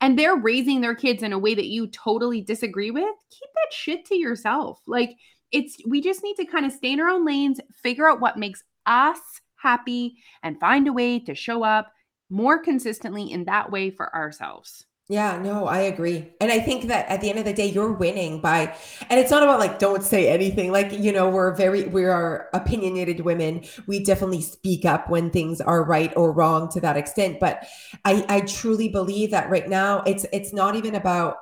and 0.00 0.18
they're 0.18 0.36
raising 0.36 0.80
their 0.80 0.94
kids 0.94 1.22
in 1.22 1.32
a 1.32 1.38
way 1.38 1.54
that 1.54 1.66
you 1.66 1.86
totally 1.88 2.40
disagree 2.40 2.90
with 2.90 3.14
keep 3.30 3.48
that 3.54 3.72
shit 3.72 4.04
to 4.04 4.14
yourself 4.14 4.80
like 4.86 5.16
it's 5.50 5.76
we 5.86 6.00
just 6.00 6.22
need 6.22 6.34
to 6.34 6.44
kind 6.44 6.66
of 6.66 6.72
stay 6.72 6.92
in 6.92 7.00
our 7.00 7.08
own 7.08 7.24
lanes 7.24 7.60
figure 7.82 8.08
out 8.08 8.20
what 8.20 8.36
makes 8.36 8.62
us 8.86 9.18
happy 9.58 10.16
and 10.42 10.60
find 10.60 10.88
a 10.88 10.92
way 10.92 11.18
to 11.18 11.34
show 11.34 11.62
up 11.62 11.92
more 12.30 12.58
consistently 12.58 13.30
in 13.30 13.44
that 13.44 13.70
way 13.70 13.90
for 13.90 14.14
ourselves 14.14 14.86
yeah, 15.10 15.38
no, 15.38 15.66
I 15.66 15.78
agree. 15.78 16.30
And 16.38 16.52
I 16.52 16.60
think 16.60 16.88
that 16.88 17.08
at 17.08 17.22
the 17.22 17.30
end 17.30 17.38
of 17.38 17.46
the 17.46 17.54
day, 17.54 17.66
you're 17.66 17.92
winning 17.92 18.42
by, 18.42 18.76
and 19.08 19.18
it's 19.18 19.30
not 19.30 19.42
about 19.42 19.58
like, 19.58 19.78
don't 19.78 20.02
say 20.02 20.28
anything. 20.28 20.70
Like, 20.70 20.92
you 20.92 21.12
know, 21.12 21.30
we're 21.30 21.54
very, 21.54 21.84
we 21.84 22.04
are 22.04 22.50
opinionated 22.52 23.20
women. 23.20 23.64
We 23.86 24.04
definitely 24.04 24.42
speak 24.42 24.84
up 24.84 25.08
when 25.08 25.30
things 25.30 25.62
are 25.62 25.82
right 25.82 26.12
or 26.14 26.30
wrong 26.30 26.70
to 26.72 26.80
that 26.82 26.98
extent. 26.98 27.40
But 27.40 27.66
I, 28.04 28.26
I 28.28 28.40
truly 28.42 28.90
believe 28.90 29.30
that 29.30 29.48
right 29.48 29.66
now 29.66 30.02
it's, 30.02 30.26
it's 30.30 30.52
not 30.52 30.76
even 30.76 30.94
about 30.94 31.36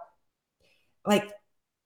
like, 1.04 1.28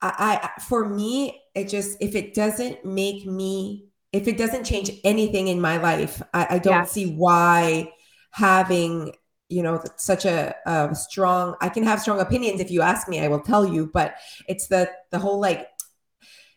I, 0.03 0.51
I, 0.57 0.61
for 0.61 0.87
me, 0.87 1.41
it 1.55 1.71
just, 1.71 1.97
if 2.03 2.15
it 2.15 2.35
doesn't 2.35 2.85
make 2.85 3.25
me, 3.25 3.90
if 4.13 4.27
it 4.27 4.37
doesn't 4.37 4.65
change 4.65 4.91
anything 5.05 5.49
in 5.49 5.61
my 5.61 5.77
life, 5.77 6.23
I, 6.35 6.47
I 6.51 6.59
don't 6.59 6.73
yes. 6.73 6.93
see 6.93 7.15
why 7.15 7.93
having 8.31 9.13
you 9.49 9.63
know 9.63 9.83
such 9.97 10.25
a, 10.27 10.55
a 10.65 10.95
strong 10.95 11.57
i 11.61 11.69
can 11.69 11.83
have 11.83 12.01
strong 12.01 12.21
opinions 12.21 12.61
if 12.61 12.71
you 12.71 12.83
ask 12.83 13.09
me 13.09 13.19
i 13.19 13.27
will 13.27 13.41
tell 13.41 13.67
you 13.67 13.91
but 13.93 14.15
it's 14.47 14.69
the 14.69 14.89
the 15.11 15.19
whole 15.19 15.41
like 15.41 15.67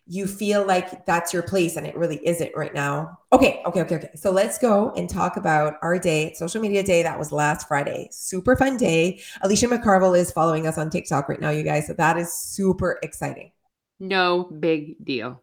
you 0.06 0.28
feel 0.28 0.66
like 0.66 1.06
that's 1.06 1.34
your 1.34 1.44
place 1.44 1.78
and 1.78 1.88
it 1.88 1.96
really 1.96 2.20
isn't 2.28 2.52
right 2.56 2.74
now. 2.74 3.18
Okay 3.32 3.62
okay 3.66 3.82
okay 3.82 3.96
okay. 3.96 4.10
So 4.16 4.32
let's 4.32 4.58
go 4.58 4.92
and 4.92 5.10
talk 5.10 5.38
about 5.38 5.76
our 5.82 5.98
day 5.98 6.34
social 6.34 6.62
media 6.62 6.84
day 6.84 7.04
that 7.04 7.18
was 7.18 7.32
last 7.32 7.68
friday. 7.68 8.10
Super 8.12 8.56
fun 8.56 8.78
day. 8.78 9.22
Alicia 9.42 9.68
mccarville 9.68 10.18
is 10.18 10.32
following 10.32 10.68
us 10.68 10.78
on 10.78 10.90
tiktok 10.90 11.30
right 11.30 11.40
now 11.40 11.50
you 11.50 11.64
guys 11.64 11.88
so 11.88 11.94
that 11.94 12.18
is 12.18 12.34
super 12.34 13.00
exciting. 13.02 13.52
No 14.00 14.44
big 14.44 15.04
deal 15.04 15.43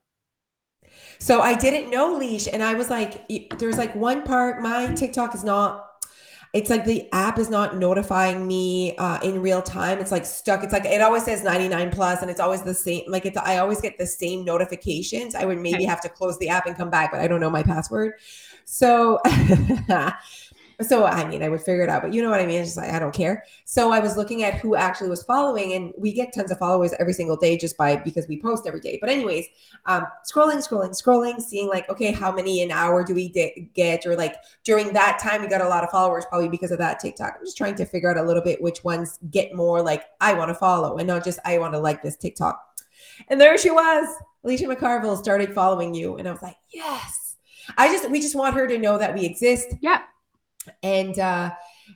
so 1.18 1.40
i 1.40 1.54
didn't 1.54 1.90
know 1.90 2.14
leash 2.14 2.48
and 2.52 2.62
i 2.62 2.74
was 2.74 2.90
like 2.90 3.26
there's 3.58 3.78
like 3.78 3.94
one 3.94 4.22
part 4.22 4.62
my 4.62 4.86
tiktok 4.94 5.34
is 5.34 5.44
not 5.44 5.90
it's 6.52 6.68
like 6.68 6.84
the 6.84 7.08
app 7.12 7.38
is 7.38 7.48
not 7.48 7.76
notifying 7.76 8.44
me 8.44 8.96
uh, 8.96 9.20
in 9.22 9.40
real 9.40 9.62
time. 9.62 9.98
It's 10.00 10.10
like 10.10 10.26
stuck. 10.26 10.64
It's 10.64 10.72
like 10.72 10.84
it 10.84 11.00
always 11.00 11.24
says 11.24 11.44
99 11.44 11.90
plus, 11.92 12.22
and 12.22 12.30
it's 12.30 12.40
always 12.40 12.62
the 12.62 12.74
same. 12.74 13.04
Like 13.06 13.24
it's 13.24 13.36
I 13.38 13.58
always 13.58 13.80
get 13.80 13.98
the 13.98 14.06
same 14.06 14.44
notifications. 14.44 15.36
I 15.36 15.44
would 15.44 15.58
maybe 15.58 15.84
have 15.84 16.00
to 16.00 16.08
close 16.08 16.38
the 16.40 16.48
app 16.48 16.66
and 16.66 16.76
come 16.76 16.90
back, 16.90 17.12
but 17.12 17.20
I 17.20 17.28
don't 17.28 17.38
know 17.38 17.50
my 17.50 17.62
password. 17.62 18.14
So 18.64 19.20
So 20.82 21.04
I 21.04 21.28
mean, 21.28 21.42
I 21.42 21.48
would 21.48 21.60
figure 21.60 21.82
it 21.82 21.90
out, 21.90 22.02
but 22.02 22.14
you 22.14 22.22
know 22.22 22.30
what 22.30 22.40
I 22.40 22.46
mean? 22.46 22.60
It's 22.60 22.68
just 22.68 22.76
like 22.76 22.90
I 22.90 22.98
don't 22.98 23.12
care. 23.12 23.44
So 23.64 23.92
I 23.92 23.98
was 23.98 24.16
looking 24.16 24.44
at 24.44 24.54
who 24.54 24.74
actually 24.74 25.10
was 25.10 25.22
following, 25.22 25.74
and 25.74 25.92
we 25.98 26.12
get 26.12 26.32
tons 26.32 26.50
of 26.50 26.58
followers 26.58 26.94
every 26.98 27.12
single 27.12 27.36
day 27.36 27.58
just 27.58 27.76
by 27.76 27.96
because 27.96 28.26
we 28.28 28.40
post 28.40 28.66
every 28.66 28.80
day. 28.80 28.98
But 29.00 29.10
anyways, 29.10 29.46
um, 29.86 30.06
scrolling, 30.30 30.56
scrolling, 30.56 30.90
scrolling, 30.90 31.40
seeing 31.40 31.68
like, 31.68 31.88
okay, 31.90 32.12
how 32.12 32.32
many 32.32 32.62
an 32.62 32.70
hour 32.70 33.04
do 33.04 33.14
we 33.14 33.28
de- 33.28 33.70
get? 33.74 34.06
Or 34.06 34.16
like 34.16 34.36
during 34.64 34.92
that 34.94 35.18
time, 35.18 35.42
we 35.42 35.48
got 35.48 35.60
a 35.60 35.68
lot 35.68 35.84
of 35.84 35.90
followers 35.90 36.24
probably 36.28 36.48
because 36.48 36.70
of 36.70 36.78
that 36.78 36.98
TikTok. 37.00 37.36
I'm 37.38 37.44
just 37.44 37.56
trying 37.56 37.74
to 37.76 37.84
figure 37.84 38.10
out 38.10 38.16
a 38.16 38.26
little 38.26 38.42
bit 38.42 38.62
which 38.62 38.82
ones 38.82 39.18
get 39.30 39.54
more 39.54 39.82
like 39.82 40.04
I 40.20 40.32
want 40.32 40.48
to 40.48 40.54
follow 40.54 40.96
and 40.96 41.06
not 41.06 41.24
just 41.24 41.40
I 41.44 41.58
want 41.58 41.74
to 41.74 41.78
like 41.78 42.02
this 42.02 42.16
TikTok. 42.16 42.60
And 43.28 43.40
there 43.40 43.56
she 43.58 43.70
was, 43.70 44.06
Alicia 44.44 44.66
McCarville 44.66 45.18
started 45.18 45.54
following 45.54 45.94
you, 45.94 46.16
and 46.16 46.26
I 46.26 46.32
was 46.32 46.42
like, 46.42 46.56
yes. 46.72 47.36
I 47.76 47.88
just 47.88 48.10
we 48.10 48.20
just 48.20 48.34
want 48.34 48.54
her 48.56 48.66
to 48.66 48.78
know 48.78 48.98
that 48.98 49.14
we 49.14 49.24
exist. 49.24 49.74
Yeah 49.80 50.00
and 50.82 51.18
uh 51.18 51.50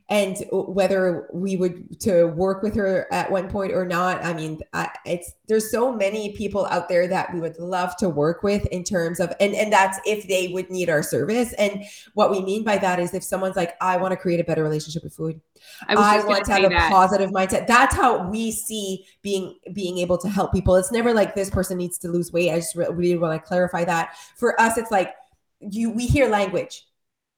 and 0.09 0.45
whether 0.51 1.29
we 1.33 1.57
would 1.57 2.01
to 2.01 2.27
work 2.27 2.63
with 2.63 2.75
her 2.75 3.07
at 3.13 3.31
one 3.31 3.49
point 3.49 3.73
or 3.73 3.87
not 3.87 4.25
i 4.25 4.33
mean 4.33 4.59
I, 4.73 4.91
it's 5.05 5.35
there's 5.47 5.71
so 5.71 5.93
many 5.93 6.33
people 6.33 6.67
out 6.67 6.89
there 6.89 7.07
that 7.09 7.33
we 7.33 7.41
would 7.41 7.59
love 7.59 7.97
to 7.99 8.09
work 8.09 8.43
with 8.43 8.67
in 8.67 8.85
terms 8.85 9.21
of 9.21 9.33
and 9.41 9.55
and 9.55 9.73
that's 9.73 9.99
if 10.05 10.27
they 10.29 10.49
would 10.49 10.71
need 10.71 10.89
our 10.89 11.03
service. 11.03 11.53
And 11.55 11.85
what 12.15 12.31
we 12.31 12.41
mean 12.41 12.65
by 12.65 12.79
that 12.79 12.99
is 12.99 13.15
if 13.15 13.23
someone's 13.23 13.57
like 13.57 13.75
i 13.81 13.97
want 13.97 14.13
to 14.13 14.17
create 14.17 14.41
a 14.41 14.45
better 14.45 14.63
relationship 14.63 15.05
with 15.05 15.15
food. 15.15 15.41
I, 15.89 15.95
I 15.95 16.25
want 16.25 16.45
to 16.45 16.53
have 16.53 16.65
a 16.65 16.69
that. 16.69 16.93
positive 16.93 17.31
mindset. 17.31 17.67
That's 17.67 17.95
how 17.95 18.29
we 18.29 18.53
see 18.53 19.07
being 19.23 19.59
being 19.73 19.99
able 19.99 20.19
to 20.19 20.29
help 20.29 20.53
people. 20.53 20.77
It's 20.77 20.93
never 20.93 21.13
like 21.13 21.35
this 21.35 21.51
person 21.51 21.79
needs 21.79 21.99
to 21.99 22.09
lose 22.09 22.33
weight. 22.33 22.51
I 22.51 22.57
just 22.57 22.75
really 22.77 23.17
want 23.17 23.41
to 23.41 23.47
clarify 23.47 23.85
that. 23.85 24.17
For 24.37 24.61
us 24.61 24.79
it's 24.79 24.91
like 24.91 25.15
you 25.61 25.91
we 25.91 26.07
hear 26.07 26.29
language 26.29 26.85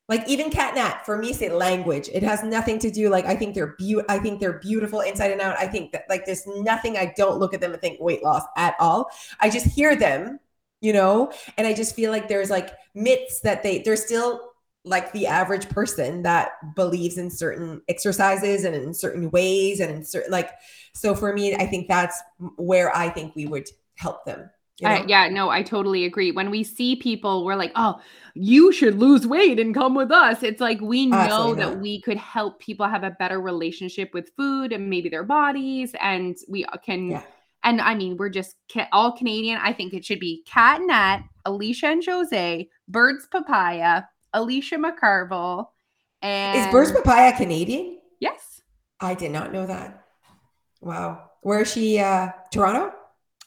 like 0.08 0.28
even 0.28 0.50
cat 0.50 0.74
nat 0.74 1.04
for 1.04 1.18
me 1.18 1.32
say 1.32 1.50
language. 1.50 2.08
It 2.12 2.22
has 2.22 2.42
nothing 2.42 2.78
to 2.80 2.90
do 2.90 3.08
like 3.08 3.26
i 3.26 3.34
think 3.34 3.54
they're 3.54 3.74
beautiful 3.78 4.14
i 4.14 4.18
think 4.18 4.40
they're 4.40 4.58
beautiful 4.60 5.00
inside 5.00 5.32
and 5.32 5.40
out. 5.40 5.58
I 5.58 5.66
think 5.66 5.92
that 5.92 6.04
like 6.08 6.26
there's 6.26 6.46
nothing 6.46 6.96
i 6.96 7.12
don't 7.16 7.38
look 7.38 7.54
at 7.54 7.60
them 7.60 7.72
and 7.72 7.80
think 7.80 8.00
weight 8.00 8.22
loss 8.22 8.44
at 8.56 8.74
all. 8.78 9.10
I 9.40 9.50
just 9.50 9.66
hear 9.66 9.96
them 9.96 10.40
you 10.80 10.92
know? 10.92 11.32
And 11.56 11.66
i 11.66 11.72
just 11.74 11.94
feel 11.96 12.10
like 12.10 12.28
there's 12.28 12.50
like 12.50 12.70
myths 12.94 13.40
that 13.40 13.62
they 13.62 13.80
they're 13.80 13.96
still 13.96 14.52
like 14.84 15.12
the 15.12 15.26
average 15.26 15.68
person 15.68 16.22
that 16.22 16.50
believes 16.76 17.18
in 17.18 17.28
certain 17.28 17.82
exercises 17.88 18.64
and 18.64 18.74
in 18.76 18.94
certain 18.94 19.30
ways 19.30 19.80
and 19.80 19.90
in 19.90 20.04
certain 20.04 20.30
like 20.30 20.50
so 20.94 21.14
for 21.14 21.32
me 21.32 21.54
i 21.56 21.66
think 21.66 21.88
that's 21.88 22.22
where 22.56 22.94
i 22.96 23.08
think 23.08 23.34
we 23.34 23.46
would 23.46 23.68
help 23.96 24.24
them 24.24 24.48
you 24.78 24.88
know? 24.88 24.94
uh, 24.94 25.04
yeah, 25.06 25.28
no, 25.28 25.48
I 25.48 25.62
totally 25.62 26.04
agree. 26.04 26.32
When 26.32 26.50
we 26.50 26.62
see 26.62 26.96
people, 26.96 27.44
we're 27.44 27.56
like, 27.56 27.72
oh, 27.76 28.00
you 28.34 28.72
should 28.72 28.98
lose 28.98 29.26
weight 29.26 29.58
and 29.58 29.74
come 29.74 29.94
with 29.94 30.10
us. 30.10 30.42
It's 30.42 30.60
like 30.60 30.80
we 30.80 31.06
know 31.06 31.54
that 31.54 31.80
we 31.80 32.02
could 32.02 32.18
help 32.18 32.60
people 32.60 32.86
have 32.86 33.02
a 33.02 33.10
better 33.10 33.40
relationship 33.40 34.12
with 34.12 34.30
food 34.36 34.72
and 34.72 34.90
maybe 34.90 35.08
their 35.08 35.24
bodies. 35.24 35.94
And 36.00 36.36
we 36.48 36.66
uh, 36.66 36.76
can, 36.76 37.12
yeah. 37.12 37.22
and 37.64 37.80
I 37.80 37.94
mean, 37.94 38.18
we're 38.18 38.28
just 38.28 38.56
all 38.92 39.12
Canadian. 39.12 39.58
I 39.62 39.72
think 39.72 39.94
it 39.94 40.04
should 40.04 40.20
be 40.20 40.42
Cat 40.46 40.80
and 40.80 40.88
Nat, 40.88 41.22
Alicia 41.46 41.86
and 41.86 42.04
Jose, 42.04 42.68
Birds 42.88 43.26
Papaya, 43.26 44.02
Alicia 44.34 44.76
McCarville. 44.76 45.68
And 46.20 46.58
is 46.58 46.66
Birds 46.72 46.92
Papaya 46.92 47.34
Canadian? 47.34 47.98
Yes. 48.20 48.60
I 49.00 49.14
did 49.14 49.30
not 49.30 49.52
know 49.52 49.66
that. 49.66 50.04
Wow. 50.82 51.30
Where 51.40 51.60
is 51.60 51.72
she? 51.72 51.98
Uh, 51.98 52.28
Toronto? 52.50 52.92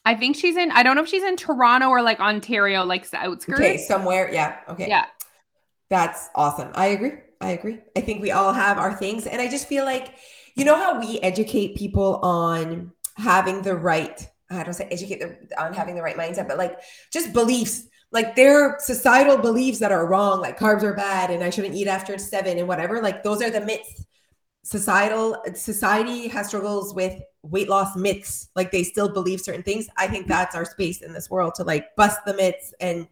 I 0.06 0.16
think 0.16 0.36
she's 0.36 0.56
in, 0.56 0.72
I 0.72 0.84
don't 0.84 0.96
know 0.96 1.04
if 1.04 1.10
she's 1.10 1.24
in 1.24 1.36
Toronto 1.36 1.90
or 1.90 2.02
like 2.02 2.20
Ontario, 2.20 2.84
like 2.84 3.10
the 3.10 3.18
outskirts. 3.18 3.60
Okay, 3.60 3.78
somewhere. 3.78 4.32
Yeah. 4.32 4.58
Okay. 4.70 4.88
Yeah. 4.88 5.06
That's 5.90 6.30
awesome. 6.36 6.72
I 6.76 6.88
agree. 6.88 7.14
I 7.42 7.52
agree. 7.52 7.80
I 7.96 8.02
think 8.02 8.22
we 8.22 8.32
all 8.32 8.54
have 8.54 8.78
our 8.78 8.96
things. 8.96 9.28
And 9.28 9.42
I 9.42 9.48
just 9.48 9.68
feel 9.68 9.86
like, 9.86 10.14
you 10.56 10.66
know, 10.66 10.76
how 10.76 11.00
we 11.00 11.20
educate 11.20 11.76
people 11.76 12.18
on 12.18 12.92
having 13.18 13.62
the 13.62 13.76
right, 13.76 14.28
I 14.50 14.64
don't 14.64 14.74
say 14.74 14.88
educate 14.92 15.20
them 15.20 15.38
on 15.58 15.74
having 15.74 15.96
the 15.96 16.02
right 16.02 16.18
mindset, 16.18 16.48
but 16.48 16.58
like 16.58 16.80
just 17.12 17.34
beliefs 17.34 17.88
like 18.12 18.36
their 18.36 18.78
societal 18.80 19.38
beliefs 19.38 19.80
that 19.80 19.92
are 19.92 20.08
wrong, 20.08 20.42
like 20.42 20.58
carbs 20.58 20.84
are 20.84 20.96
bad 20.96 21.30
and 21.30 21.44
I 21.44 21.50
shouldn't 21.50 21.76
eat 21.76 21.88
after 21.88 22.18
seven 22.18 22.58
and 22.58 22.68
whatever. 22.68 23.02
Like 23.02 23.24
those 23.24 23.42
are 23.42 23.52
the 23.52 23.62
myths. 23.62 24.06
Societal 24.64 25.42
society 25.54 26.28
has 26.28 26.48
struggles 26.48 26.94
with 26.94 27.20
weight 27.42 27.70
loss 27.70 27.96
myths 27.96 28.50
like 28.56 28.72
they 28.72 28.84
still 28.84 29.10
believe 29.10 29.42
certain 29.42 29.64
things. 29.64 29.88
I 29.98 30.08
think 30.08 30.28
that's 30.28 30.56
our 30.56 30.66
space 30.66 31.02
in 31.02 31.14
this 31.14 31.30
world 31.30 31.56
to 31.56 31.64
like 31.64 31.96
bust 31.96 32.20
the 32.26 32.34
myths 32.34 32.74
and 32.80 33.08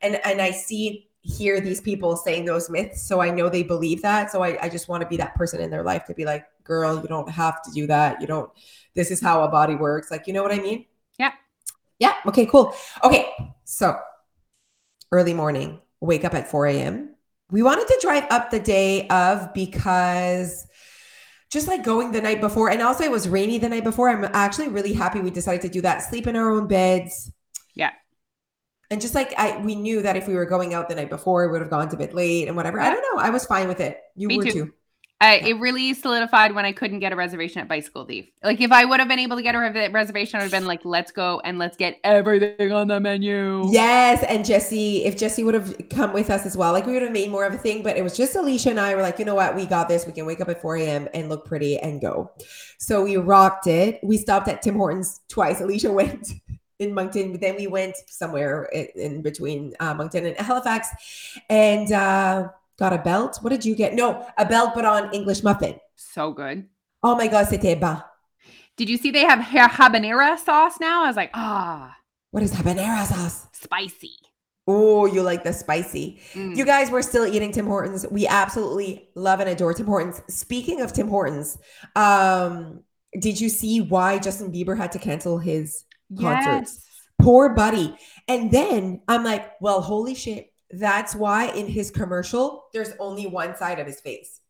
and 0.00 0.20
and 0.24 0.40
i 0.40 0.50
see 0.50 1.08
hear 1.22 1.60
these 1.60 1.80
people 1.80 2.16
saying 2.16 2.44
those 2.44 2.68
myths 2.68 3.00
so 3.00 3.20
i 3.20 3.30
know 3.30 3.48
they 3.48 3.62
believe 3.62 4.02
that. 4.02 4.30
So 4.30 4.42
i, 4.42 4.58
I 4.62 4.68
just 4.68 4.88
want 4.88 5.02
to 5.02 5.08
be 5.08 5.16
that 5.18 5.34
person 5.34 5.60
in 5.60 5.70
their 5.70 5.82
life 5.82 6.04
to 6.06 6.14
be 6.14 6.24
like 6.24 6.46
girl 6.64 7.00
you 7.00 7.08
don't 7.08 7.28
have 7.28 7.62
to 7.62 7.70
do 7.72 7.86
that. 7.88 8.20
You 8.20 8.26
don't 8.26 8.50
this 8.94 9.10
is 9.10 9.20
how 9.20 9.42
a 9.42 9.48
body 9.48 9.74
works. 9.74 10.10
Like 10.10 10.26
you 10.26 10.32
know 10.32 10.42
what 10.42 10.52
i 10.52 10.58
mean? 10.58 10.86
Yeah. 11.18 11.32
Yeah. 11.98 12.14
Okay 12.26 12.46
cool. 12.46 12.74
Okay 13.02 13.30
so 13.64 13.98
early 15.10 15.34
morning 15.34 15.80
wake 16.00 16.24
up 16.24 16.34
at 16.34 16.50
4 16.50 16.66
a.m 16.66 17.14
we 17.52 17.62
wanted 17.62 17.86
to 17.86 17.98
drive 18.00 18.24
up 18.30 18.50
the 18.50 18.58
day 18.58 19.06
of 19.08 19.52
because 19.52 20.66
just 21.52 21.68
like 21.68 21.84
going 21.84 22.12
the 22.12 22.20
night 22.22 22.40
before. 22.40 22.70
And 22.70 22.80
also, 22.80 23.04
it 23.04 23.10
was 23.10 23.28
rainy 23.28 23.58
the 23.58 23.68
night 23.68 23.84
before. 23.84 24.08
I'm 24.08 24.24
actually 24.32 24.68
really 24.68 24.94
happy 24.94 25.20
we 25.20 25.30
decided 25.30 25.60
to 25.62 25.68
do 25.68 25.82
that. 25.82 25.98
Sleep 25.98 26.26
in 26.26 26.34
our 26.34 26.50
own 26.50 26.66
beds. 26.66 27.30
Yeah. 27.74 27.90
And 28.90 29.02
just 29.02 29.14
like 29.14 29.34
I, 29.36 29.58
we 29.58 29.74
knew 29.74 30.00
that 30.00 30.16
if 30.16 30.26
we 30.26 30.34
were 30.34 30.46
going 30.46 30.72
out 30.72 30.88
the 30.88 30.94
night 30.94 31.10
before, 31.10 31.46
we 31.46 31.52
would 31.52 31.60
have 31.60 31.70
gone 31.70 31.90
to 31.90 31.96
bed 31.96 32.14
late 32.14 32.48
and 32.48 32.56
whatever. 32.56 32.80
I 32.80 32.88
don't 32.88 33.04
know. 33.14 33.20
I 33.20 33.28
was 33.28 33.44
fine 33.44 33.68
with 33.68 33.80
it. 33.80 34.00
You 34.16 34.28
Me 34.28 34.38
were 34.38 34.44
too. 34.44 34.50
too. 34.52 34.72
I, 35.22 35.34
it 35.36 35.52
really 35.60 35.94
solidified 35.94 36.52
when 36.52 36.64
I 36.64 36.72
couldn't 36.72 36.98
get 36.98 37.12
a 37.12 37.16
reservation 37.16 37.60
at 37.60 37.68
Bicycle 37.68 38.04
Thief. 38.04 38.26
Like 38.42 38.60
if 38.60 38.72
I 38.72 38.84
would 38.84 38.98
have 38.98 39.08
been 39.08 39.20
able 39.20 39.36
to 39.36 39.42
get 39.42 39.54
a 39.54 39.58
re- 39.58 39.88
reservation, 39.88 40.40
I 40.40 40.42
would 40.42 40.50
have 40.50 40.60
been 40.60 40.66
like, 40.66 40.84
"Let's 40.84 41.12
go 41.12 41.40
and 41.44 41.60
let's 41.60 41.76
get 41.76 42.00
everything 42.02 42.72
on 42.72 42.88
the 42.88 42.98
menu." 42.98 43.70
Yes, 43.70 44.24
and 44.28 44.44
Jesse, 44.44 45.04
if 45.04 45.16
Jesse 45.16 45.44
would 45.44 45.54
have 45.54 45.76
come 45.90 46.12
with 46.12 46.28
us 46.28 46.44
as 46.44 46.56
well, 46.56 46.72
like 46.72 46.86
we 46.86 46.92
would 46.94 47.02
have 47.02 47.12
made 47.12 47.30
more 47.30 47.44
of 47.44 47.54
a 47.54 47.56
thing. 47.56 47.84
But 47.84 47.96
it 47.96 48.02
was 48.02 48.16
just 48.16 48.34
Alicia 48.34 48.70
and 48.70 48.80
I 48.80 48.96
were 48.96 49.02
like, 49.02 49.20
you 49.20 49.24
know 49.24 49.36
what, 49.36 49.54
we 49.54 49.64
got 49.64 49.88
this. 49.88 50.08
We 50.08 50.12
can 50.12 50.26
wake 50.26 50.40
up 50.40 50.48
at 50.48 50.60
4 50.60 50.76
a.m. 50.78 51.08
and 51.14 51.28
look 51.28 51.46
pretty 51.46 51.78
and 51.78 52.00
go. 52.00 52.32
So 52.78 53.04
we 53.04 53.16
rocked 53.16 53.68
it. 53.68 54.00
We 54.02 54.16
stopped 54.16 54.48
at 54.48 54.60
Tim 54.60 54.74
Hortons 54.74 55.20
twice. 55.28 55.60
Alicia 55.60 55.92
went 56.00 56.32
in 56.80 56.94
Moncton, 56.94 57.30
but 57.30 57.40
then 57.40 57.54
we 57.54 57.68
went 57.68 57.94
somewhere 58.08 58.64
in, 58.72 58.88
in 58.96 59.22
between 59.22 59.74
uh, 59.78 59.94
Moncton 59.94 60.26
and 60.26 60.36
Halifax, 60.36 60.88
and. 61.48 61.92
uh 61.92 62.48
got 62.78 62.92
a 62.92 62.98
belt. 62.98 63.38
What 63.40 63.50
did 63.50 63.64
you 63.64 63.74
get? 63.74 63.94
No, 63.94 64.26
a 64.38 64.44
belt, 64.44 64.72
but 64.74 64.84
on 64.84 65.12
English 65.12 65.42
muffin. 65.42 65.76
So 65.96 66.32
good. 66.32 66.66
Oh 67.02 67.16
my 67.16 67.28
god, 67.28 67.46
c'était 67.46 67.78
bon. 67.78 68.02
Did 68.76 68.88
you 68.88 68.96
see 68.96 69.10
they 69.10 69.24
have 69.24 69.40
habanero 69.40 70.38
sauce 70.38 70.80
now? 70.80 71.04
I 71.04 71.06
was 71.06 71.16
like, 71.16 71.30
ah. 71.34 71.94
What 72.30 72.42
is 72.42 72.52
habanero 72.52 73.04
sauce? 73.04 73.46
Spicy. 73.52 74.16
Oh, 74.66 75.06
you 75.06 75.22
like 75.22 75.42
the 75.42 75.52
spicy. 75.52 76.20
Mm. 76.34 76.56
You 76.56 76.64
guys, 76.64 76.90
we're 76.90 77.02
still 77.02 77.26
eating 77.26 77.50
Tim 77.50 77.66
Hortons. 77.66 78.06
We 78.10 78.26
absolutely 78.28 79.08
love 79.16 79.40
and 79.40 79.48
adore 79.50 79.74
Tim 79.74 79.86
Hortons. 79.86 80.22
Speaking 80.28 80.80
of 80.80 80.92
Tim 80.92 81.08
Hortons, 81.08 81.58
um, 81.96 82.84
did 83.18 83.40
you 83.40 83.48
see 83.48 83.80
why 83.80 84.18
Justin 84.18 84.52
Bieber 84.52 84.76
had 84.76 84.92
to 84.92 84.98
cancel 84.98 85.38
his 85.38 85.84
yes. 86.10 86.44
concerts? 86.44 86.86
Poor 87.20 87.50
buddy. 87.50 87.96
And 88.28 88.52
then 88.52 89.02
I'm 89.08 89.24
like, 89.24 89.52
well, 89.60 89.80
holy 89.80 90.14
shit. 90.14 90.51
That's 90.72 91.14
why 91.14 91.50
in 91.50 91.66
his 91.66 91.90
commercial, 91.90 92.64
there's 92.72 92.92
only 92.98 93.26
one 93.26 93.54
side 93.56 93.78
of 93.78 93.86
his 93.86 94.00
face. 94.00 94.40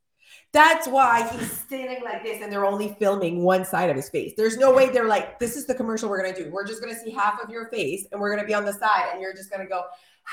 That's 0.53 0.87
why 0.87 1.27
he's 1.29 1.51
standing 1.51 2.05
like 2.05 2.23
this 2.23 2.43
and 2.43 2.53
they're 2.53 2.67
only 2.67 2.95
filming 2.99 3.43
one 3.43 3.65
side 3.65 3.89
of 3.89 3.97
his 3.97 4.11
face. 4.11 4.35
There's 4.37 4.59
no 4.59 4.73
way 4.73 4.91
they're 4.91 5.09
like, 5.09 5.39
this 5.39 5.57
is 5.57 5.67
the 5.67 5.75
commercial 5.75 6.11
we're 6.11 6.23
going 6.23 6.35
to 6.35 6.45
do. 6.45 6.51
We're 6.51 6.67
just 6.67 6.83
going 6.83 6.95
to 6.95 7.01
see 7.01 7.11
half 7.11 7.43
of 7.43 7.49
your 7.49 7.69
face 7.69 8.07
and 8.13 8.21
we're 8.21 8.31
going 8.31 8.43
to 8.43 8.47
be 8.47 8.55
on 8.55 8.65
the 8.65 8.73
side 8.73 9.11
and 9.13 9.21
you're 9.21 9.33
just 9.33 9.51
going 9.51 9.63
to 9.63 9.69
go, 9.69 9.83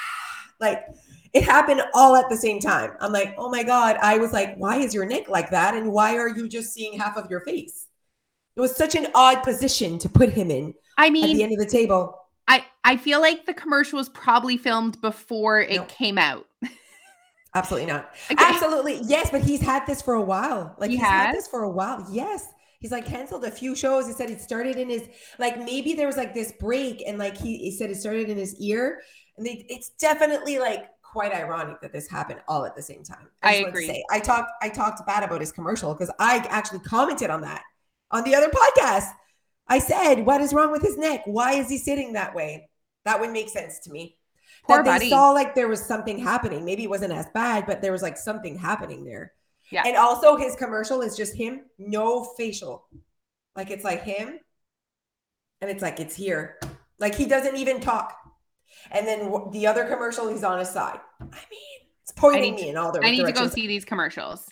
like, 0.60 0.86
it 1.32 1.44
happened 1.44 1.82
all 1.94 2.16
at 2.16 2.30
the 2.30 2.36
same 2.36 2.60
time. 2.60 2.92
I'm 3.00 3.14
like, 3.14 3.34
oh 3.38 3.50
my 3.50 3.64
God. 3.64 3.98
I 4.02 4.18
was 4.18 4.34
like, 4.34 4.58
why 4.58 4.78
is 4.78 4.94
your 4.94 5.06
neck 5.06 5.30
like 5.30 5.52
that? 5.52 5.74
And 5.74 5.92
why 5.92 6.18
are 6.18 6.28
you 6.28 6.50
just 6.50 6.74
seeing 6.74 7.00
half 7.00 7.16
of 7.16 7.30
your 7.30 7.40
face? 7.42 7.88
It 8.56 8.62
was 8.62 8.76
such 8.76 8.96
an 8.96 9.08
odd 9.16 9.42
position 9.44 10.00
to 10.00 10.10
put 10.10 10.30
him 10.30 10.52
in. 10.52 10.74
I 10.98 11.10
mean, 11.10 11.24
at 11.24 11.34
the 11.34 11.44
end 11.44 11.54
of 11.54 11.60
the 11.60 11.66
table. 11.66 12.19
I 12.84 12.98
feel 12.98 13.20
like 13.20 13.46
the 13.46 13.54
commercial 13.54 13.98
was 13.98 14.10
probably 14.10 14.58
filmed 14.58 15.02
before 15.02 15.60
it 15.62 15.88
came 15.90 16.18
out. 16.18 16.48
Absolutely 17.56 17.88
not. 17.88 18.12
Okay. 18.32 18.44
Absolutely. 18.44 19.00
Yes, 19.04 19.30
but 19.32 19.42
he's 19.42 19.62
had 19.62 19.86
this 19.88 20.02
for 20.02 20.14
a 20.14 20.22
while. 20.22 20.76
Like 20.78 20.92
he 20.92 20.98
he's 20.98 21.06
has? 21.06 21.26
had 21.28 21.36
this 21.36 21.48
for 21.48 21.64
a 21.64 21.70
while. 21.70 22.06
Yes. 22.12 22.48
He's 22.80 22.92
like 22.92 23.06
canceled 23.06 23.44
a 23.44 23.52
few 23.52 23.76
shows. 23.76 24.08
He 24.08 24.14
said 24.14 24.30
it 24.30 24.40
started 24.40 24.78
in 24.78 24.90
his 24.90 25.04
like 25.38 25.58
maybe 25.58 25.94
there 25.94 26.08
was 26.08 26.16
like 26.16 26.34
this 26.34 26.54
break 26.54 27.04
and 27.06 27.18
like 27.18 27.38
he, 27.38 27.58
he 27.58 27.72
said 27.72 27.90
it 27.90 27.98
started 27.98 28.30
in 28.30 28.38
his 28.38 28.56
ear. 28.60 29.02
And 29.38 29.46
they, 29.46 29.66
it's 29.68 29.90
definitely 30.00 30.60
like 30.60 30.86
quite 31.02 31.34
ironic 31.34 31.82
that 31.82 31.92
this 31.92 32.08
happened 32.08 32.40
all 32.48 32.66
at 32.66 32.76
the 32.76 32.82
same 32.82 33.04
time. 33.04 33.28
I, 33.42 33.50
I 33.50 33.68
agree. 33.68 34.06
I 34.12 34.20
talked 34.20 34.52
I 34.62 34.70
talked 34.70 35.06
bad 35.06 35.24
about 35.24 35.42
his 35.42 35.52
commercial 35.52 35.94
because 35.94 36.12
I 36.20 36.38
actually 36.50 36.80
commented 36.80 37.30
on 37.30 37.42
that 37.42 37.64
on 38.12 38.24
the 38.24 38.36
other 38.36 38.50
podcast. 38.50 39.10
I 39.68 39.80
said, 39.80 40.26
what 40.26 40.42
is 40.42 40.54
wrong 40.54 40.72
with 40.72 40.82
his 40.82 40.98
neck? 40.98 41.22
Why 41.26 41.54
is 41.54 41.70
he 41.70 41.78
sitting 41.78 42.14
that 42.14 42.34
way? 42.34 42.69
That 43.10 43.20
would 43.20 43.32
make 43.32 43.50
sense 43.50 43.80
to 43.80 43.92
me. 43.92 44.18
Poor 44.64 44.78
that 44.78 44.86
buddy. 44.86 45.06
they 45.06 45.10
saw 45.10 45.32
like 45.32 45.56
there 45.56 45.68
was 45.68 45.84
something 45.84 46.20
happening. 46.20 46.64
Maybe 46.64 46.84
it 46.84 46.90
wasn't 46.90 47.14
as 47.14 47.28
bad, 47.34 47.66
but 47.66 47.82
there 47.82 47.92
was 47.92 48.02
like 48.02 48.18
something 48.18 48.58
happening 48.58 49.04
there. 49.04 49.34
Yeah. 49.72 49.84
And 49.86 49.98
also 49.98 50.36
his 50.36 50.56
commercial 50.56 51.02
is 51.02 51.16
just 51.16 51.36
him, 51.36 51.62
no 51.78 52.24
facial. 52.38 52.88
Like 53.56 53.72
it's 53.72 53.84
like 53.84 54.04
him. 54.04 54.40
And 55.62 55.70
it's 55.70 55.82
like 55.82 56.00
it's 56.00 56.16
here. 56.16 56.60
Like 57.00 57.16
he 57.16 57.26
doesn't 57.26 57.58
even 57.58 57.80
talk. 57.80 58.16
And 58.92 59.08
then 59.08 59.52
the 59.52 59.68
other 59.68 59.86
commercial, 59.86 60.30
he's 60.30 60.44
on 60.44 60.60
his 60.60 60.70
side. 60.70 61.00
I 61.20 61.24
mean, 61.26 61.80
it's 62.04 62.12
pointing 62.12 62.56
me 62.56 62.64
to, 62.64 62.70
in 62.70 62.78
all 62.78 62.92
the 62.92 63.00
I 63.00 63.12
need 63.12 63.18
directions. 63.18 63.50
to 63.50 63.56
go 63.56 63.62
see 63.62 63.68
these 63.68 63.86
commercials. 63.86 64.48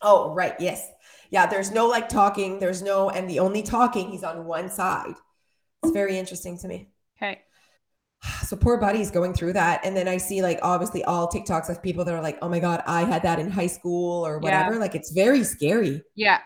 Oh, 0.00 0.32
right. 0.34 0.54
Yes 0.60 0.86
yeah, 1.34 1.46
there's 1.46 1.72
no 1.72 1.88
like 1.88 2.08
talking. 2.08 2.60
There's 2.60 2.80
no, 2.80 3.10
and 3.10 3.28
the 3.28 3.40
only 3.40 3.62
talking, 3.62 4.10
he's 4.10 4.22
on 4.22 4.44
one 4.44 4.70
side. 4.70 5.14
It's 5.82 5.92
very 5.92 6.16
interesting 6.16 6.58
to 6.58 6.68
me. 6.68 6.90
Okay. 7.16 7.42
So 8.54 8.60
poor 8.60 8.76
buddy's 8.76 9.10
going 9.10 9.34
through 9.34 9.54
that. 9.54 9.84
And 9.84 9.96
then 9.96 10.06
I 10.06 10.16
see 10.16 10.40
like 10.40 10.60
obviously 10.62 11.02
all 11.02 11.28
TikToks 11.28 11.68
of 11.68 11.82
people 11.82 12.04
that 12.04 12.14
are 12.14 12.22
like, 12.22 12.38
oh 12.40 12.48
my 12.48 12.60
God, 12.60 12.84
I 12.86 13.02
had 13.02 13.22
that 13.24 13.40
in 13.40 13.50
high 13.50 13.66
school 13.66 14.24
or 14.24 14.38
whatever. 14.38 14.74
Yeah. 14.74 14.78
Like 14.78 14.94
it's 14.94 15.10
very 15.10 15.42
scary. 15.42 16.00
Yeah. 16.14 16.38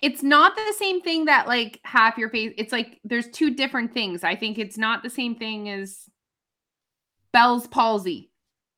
It's 0.00 0.22
not 0.22 0.56
the 0.56 0.74
same 0.78 1.02
thing 1.02 1.26
that 1.26 1.46
like 1.46 1.78
half 1.84 2.16
your 2.16 2.30
face. 2.30 2.54
It's 2.56 2.72
like 2.72 3.00
there's 3.04 3.28
two 3.28 3.54
different 3.54 3.92
things. 3.92 4.24
I 4.24 4.34
think 4.34 4.56
it's 4.56 4.78
not 4.78 5.02
the 5.02 5.10
same 5.10 5.34
thing 5.34 5.68
as 5.68 6.08
Bell's 7.34 7.66
palsy. 7.66 8.30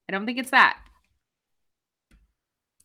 I 0.09 0.13
don't 0.13 0.27
think 0.27 0.39
it's 0.39 0.51
that. 0.51 0.81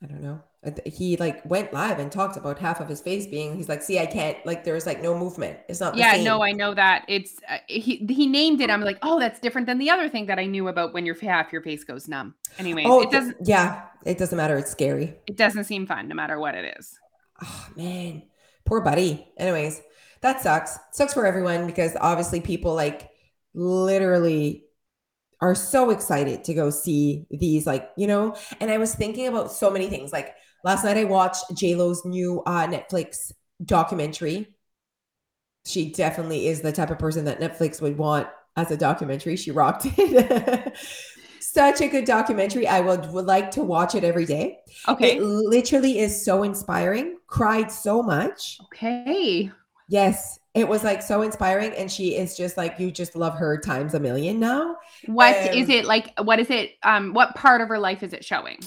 I 0.04 0.06
don't 0.06 0.22
know 0.22 0.44
he 0.86 1.18
like 1.18 1.44
went 1.46 1.74
live 1.74 2.00
and 2.00 2.12
talked 2.12 2.38
about 2.38 2.58
half 2.58 2.80
of 2.80 2.88
his 2.88 3.02
face 3.02 3.28
being 3.28 3.56
he's 3.56 3.70
like 3.70 3.82
see 3.82 4.00
i 4.00 4.06
can't 4.06 4.44
like 4.46 4.64
there's 4.64 4.86
like 4.86 5.02
no 5.02 5.18
movement. 5.18 5.60
It's 5.68 5.80
not 5.80 5.96
yeah 5.96 6.22
no 6.24 6.44
i 6.44 6.52
know 6.52 6.74
that. 6.74 7.06
It's 7.08 7.40
uh, 7.50 7.58
he 7.68 7.98
he 8.10 8.28
named 8.28 8.62
it 8.62 8.70
i'm 8.70 8.82
like 8.82 8.98
oh 9.02 9.20
that's 9.20 9.40
different 9.40 9.68
than 9.68 9.78
the 9.78 9.90
other 9.90 10.10
thing 10.10 10.26
that 10.28 10.40
i 10.40 10.46
knew 10.46 10.68
about 10.68 10.94
when 10.94 11.06
your 11.06 11.20
half 11.20 11.52
your 11.52 11.62
face 11.62 11.84
goes 11.84 12.08
numb. 12.08 12.36
Anyway 12.58 12.84
oh, 12.86 13.02
it 13.02 13.12
doesn't 13.12 13.38
yeah 13.44 13.84
it 14.06 14.18
doesn't 14.18 14.38
matter 14.38 14.58
it's 14.58 14.72
scary. 14.72 15.16
It 15.28 15.38
doesn't 15.38 15.66
seem 15.66 15.86
fun 15.86 16.08
no 16.08 16.16
matter 16.16 16.40
what 16.40 16.56
it 16.56 16.76
is. 16.80 16.98
Oh 17.44 17.68
man. 17.76 18.24
Poor 18.66 18.82
buddy. 18.82 19.28
Anyways 19.38 19.82
that 20.22 20.42
sucks. 20.42 20.78
Sucks 20.92 21.14
for 21.14 21.26
everyone 21.26 21.68
because 21.68 21.96
obviously 22.00 22.42
people 22.42 22.74
like 22.74 23.10
literally 23.54 24.64
are 25.42 25.54
so 25.54 25.92
excited 25.92 26.44
to 26.46 26.54
go 26.54 26.70
see 26.70 27.28
these 27.30 27.68
like 27.68 27.90
you 27.98 28.08
know? 28.08 28.36
And 28.60 28.72
i 28.72 28.78
was 28.78 28.96
thinking 28.96 29.28
about 29.28 29.52
so 29.52 29.70
many 29.70 29.88
things 29.88 30.12
like 30.12 30.36
Last 30.66 30.84
night 30.84 30.98
I 30.98 31.04
watched 31.04 31.44
J 31.54 31.76
Lo's 31.76 32.04
new 32.06 32.42
uh, 32.48 32.66
Netflix 32.66 33.32
documentary. 33.64 34.48
She 35.64 35.92
definitely 35.92 36.48
is 36.48 36.62
the 36.62 36.72
type 36.72 36.90
of 36.90 36.98
person 36.98 37.26
that 37.26 37.40
Netflix 37.40 37.84
would 37.84 38.00
want 38.00 38.28
as 38.58 38.72
a 38.72 38.78
documentary. 38.78 39.36
She 39.36 39.52
rocked 39.52 39.86
it. 39.98 40.76
Such 41.40 41.82
a 41.82 41.88
good 41.88 42.06
documentary. 42.06 42.68
I 42.68 42.80
would, 42.80 43.12
would 43.12 43.26
like 43.26 43.52
to 43.52 43.62
watch 43.64 43.94
it 43.94 44.04
every 44.04 44.26
day. 44.26 44.58
Okay. 44.88 45.18
It 45.18 45.22
literally 45.22 46.00
is 46.00 46.26
so 46.26 46.42
inspiring. 46.42 47.18
Cried 47.28 47.72
so 47.72 48.02
much. 48.02 48.58
Okay. 48.66 49.52
Yes. 49.88 50.40
It 50.56 50.68
was 50.68 50.84
like 50.84 51.04
so 51.04 51.22
inspiring. 51.22 51.74
And 51.74 51.92
she 51.92 52.16
is 52.16 52.36
just 52.36 52.58
like, 52.58 52.80
you 52.80 52.90
just 52.90 53.16
love 53.16 53.36
her 53.36 53.60
times 53.60 53.94
a 53.94 54.00
million 54.00 54.40
now. 54.40 54.78
What 55.06 55.36
um, 55.36 55.54
is 55.54 55.70
it 55.70 55.86
like? 55.86 56.12
What 56.20 56.40
is 56.40 56.50
it? 56.50 56.72
Um, 56.82 57.14
what 57.14 57.36
part 57.36 57.62
of 57.62 57.70
her 57.70 57.78
life 57.78 58.02
is 58.02 58.14
it 58.14 58.26
showing? 58.26 58.58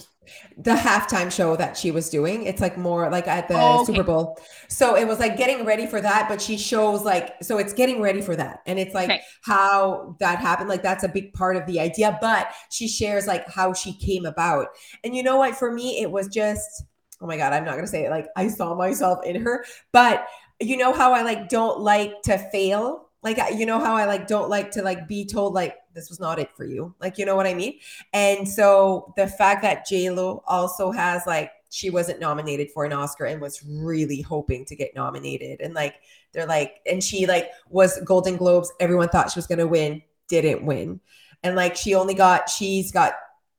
The 0.56 0.72
halftime 0.72 1.30
show 1.30 1.56
that 1.56 1.76
she 1.76 1.90
was 1.90 2.10
doing. 2.10 2.44
It's 2.44 2.60
like 2.60 2.76
more 2.76 3.10
like 3.10 3.26
at 3.26 3.48
the 3.48 3.54
oh, 3.54 3.82
okay. 3.82 3.92
Super 3.92 4.02
Bowl. 4.02 4.38
So 4.68 4.96
it 4.96 5.06
was 5.06 5.18
like 5.18 5.36
getting 5.36 5.64
ready 5.64 5.86
for 5.86 6.00
that, 6.00 6.28
but 6.28 6.40
she 6.40 6.56
shows 6.56 7.02
like 7.02 7.34
so 7.42 7.58
it's 7.58 7.72
getting 7.72 8.00
ready 8.00 8.20
for 8.20 8.36
that. 8.36 8.60
And 8.66 8.78
it's 8.78 8.94
like 8.94 9.10
okay. 9.10 9.20
how 9.42 10.16
that 10.20 10.38
happened. 10.38 10.68
Like 10.68 10.82
that's 10.82 11.04
a 11.04 11.08
big 11.08 11.32
part 11.32 11.56
of 11.56 11.66
the 11.66 11.80
idea, 11.80 12.18
but 12.20 12.52
she 12.70 12.88
shares 12.88 13.26
like 13.26 13.48
how 13.48 13.72
she 13.72 13.92
came 13.94 14.26
about. 14.26 14.68
And 15.04 15.14
you 15.14 15.22
know 15.22 15.36
what? 15.36 15.56
For 15.56 15.72
me, 15.72 16.00
it 16.00 16.10
was 16.10 16.28
just 16.28 16.84
oh 17.20 17.26
my 17.26 17.36
god, 17.36 17.52
I'm 17.52 17.64
not 17.64 17.72
going 17.72 17.84
to 17.84 17.90
say 17.90 18.04
it 18.04 18.10
like 18.10 18.26
I 18.36 18.48
saw 18.48 18.74
myself 18.74 19.24
in 19.24 19.42
her, 19.42 19.64
but 19.92 20.26
you 20.60 20.76
know 20.76 20.92
how 20.92 21.12
I 21.12 21.22
like 21.22 21.48
don't 21.48 21.80
like 21.80 22.22
to 22.22 22.38
fail 22.50 23.08
like 23.22 23.38
you 23.56 23.66
know 23.66 23.78
how 23.78 23.94
i 23.94 24.04
like 24.04 24.26
don't 24.26 24.48
like 24.48 24.70
to 24.70 24.82
like 24.82 25.08
be 25.08 25.26
told 25.26 25.54
like 25.54 25.74
this 25.98 26.08
was 26.08 26.20
not 26.20 26.38
it 26.38 26.50
for 26.56 26.64
you. 26.64 26.94
Like 27.00 27.18
you 27.18 27.26
know 27.26 27.36
what 27.36 27.46
i 27.46 27.54
mean? 27.54 27.78
And 28.12 28.48
so 28.48 29.12
the 29.16 29.26
fact 29.26 29.62
that 29.62 29.86
j-lo 29.86 30.42
also 30.46 30.90
has 30.90 31.26
like 31.26 31.50
she 31.70 31.90
wasn't 31.90 32.20
nominated 32.20 32.70
for 32.70 32.84
an 32.84 32.92
oscar 32.92 33.26
and 33.26 33.40
was 33.40 33.62
really 33.66 34.22
hoping 34.22 34.64
to 34.66 34.76
get 34.76 34.94
nominated. 34.94 35.60
And 35.60 35.74
like 35.74 35.96
they're 36.32 36.46
like 36.46 36.80
and 36.86 37.02
she 37.02 37.26
like 37.26 37.50
was 37.68 38.00
golden 38.04 38.36
globes 38.36 38.72
everyone 38.80 39.08
thought 39.08 39.30
she 39.30 39.38
was 39.38 39.46
going 39.46 39.58
to 39.58 39.66
win 39.66 40.02
didn't 40.28 40.64
win. 40.64 41.00
And 41.42 41.56
like 41.56 41.76
she 41.76 41.94
only 41.94 42.14
got 42.14 42.48
she's 42.48 42.92
got 42.92 43.14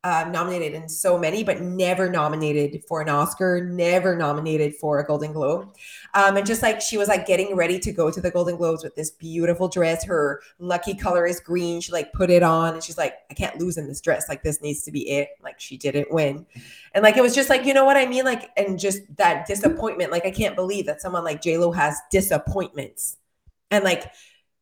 um, 0.06 0.32
nominated 0.32 0.74
in 0.82 0.88
so 0.88 1.18
many, 1.18 1.44
but 1.44 1.62
never 1.62 2.10
nominated 2.10 2.86
for 2.88 3.02
an 3.02 3.10
Oscar, 3.10 3.66
never 3.66 4.16
nominated 4.16 4.76
for 4.76 5.00
a 5.00 5.06
Golden 5.06 5.34
Globe. 5.34 5.76
Um, 6.14 6.38
and 6.38 6.48
just 6.48 6.62
like 6.62 6.80
she 6.80 6.98
was 6.98 7.10
like 7.10 7.28
getting 7.28 7.54
ready 7.54 7.80
to 7.80 7.92
go 7.92 8.10
to 8.10 8.22
the 8.22 8.32
Golden 8.32 8.56
Globes 8.56 8.82
with 8.82 8.96
this 8.96 9.12
beautiful 9.12 9.68
dress, 9.68 10.06
her 10.06 10.42
lucky 10.58 10.96
color 10.96 11.26
is 11.26 11.42
green. 11.42 11.82
She 11.82 11.92
like 11.92 12.14
put 12.14 12.30
it 12.30 12.44
on 12.44 12.76
and 12.76 12.84
she's 12.84 12.98
like, 12.98 13.16
I 13.30 13.34
can't 13.34 13.60
lose 13.60 13.78
in 13.78 13.88
this 13.88 14.00
dress. 14.00 14.30
Like 14.30 14.42
this 14.42 14.62
needs 14.62 14.84
to 14.84 14.92
be 14.92 15.10
it. 15.10 15.30
Like 15.44 15.60
she 15.60 15.76
didn't 15.76 16.12
win. 16.14 16.46
And 16.94 17.04
like 17.04 17.18
it 17.18 17.22
was 17.22 17.36
just 17.36 17.50
like, 17.50 17.66
you 17.66 17.74
know 17.74 17.84
what 17.84 17.98
I 17.98 18.06
mean? 18.06 18.24
Like, 18.24 18.52
and 18.56 18.80
just 18.80 19.02
that 19.18 19.48
disappointment. 19.48 20.12
Like 20.12 20.26
I 20.26 20.32
can't 20.32 20.56
believe 20.56 20.86
that 20.86 21.02
someone 21.02 21.26
like 21.26 21.42
JLo 21.42 21.76
has 21.76 22.00
disappointments 22.10 23.18
and 23.70 23.84
like 23.84 24.10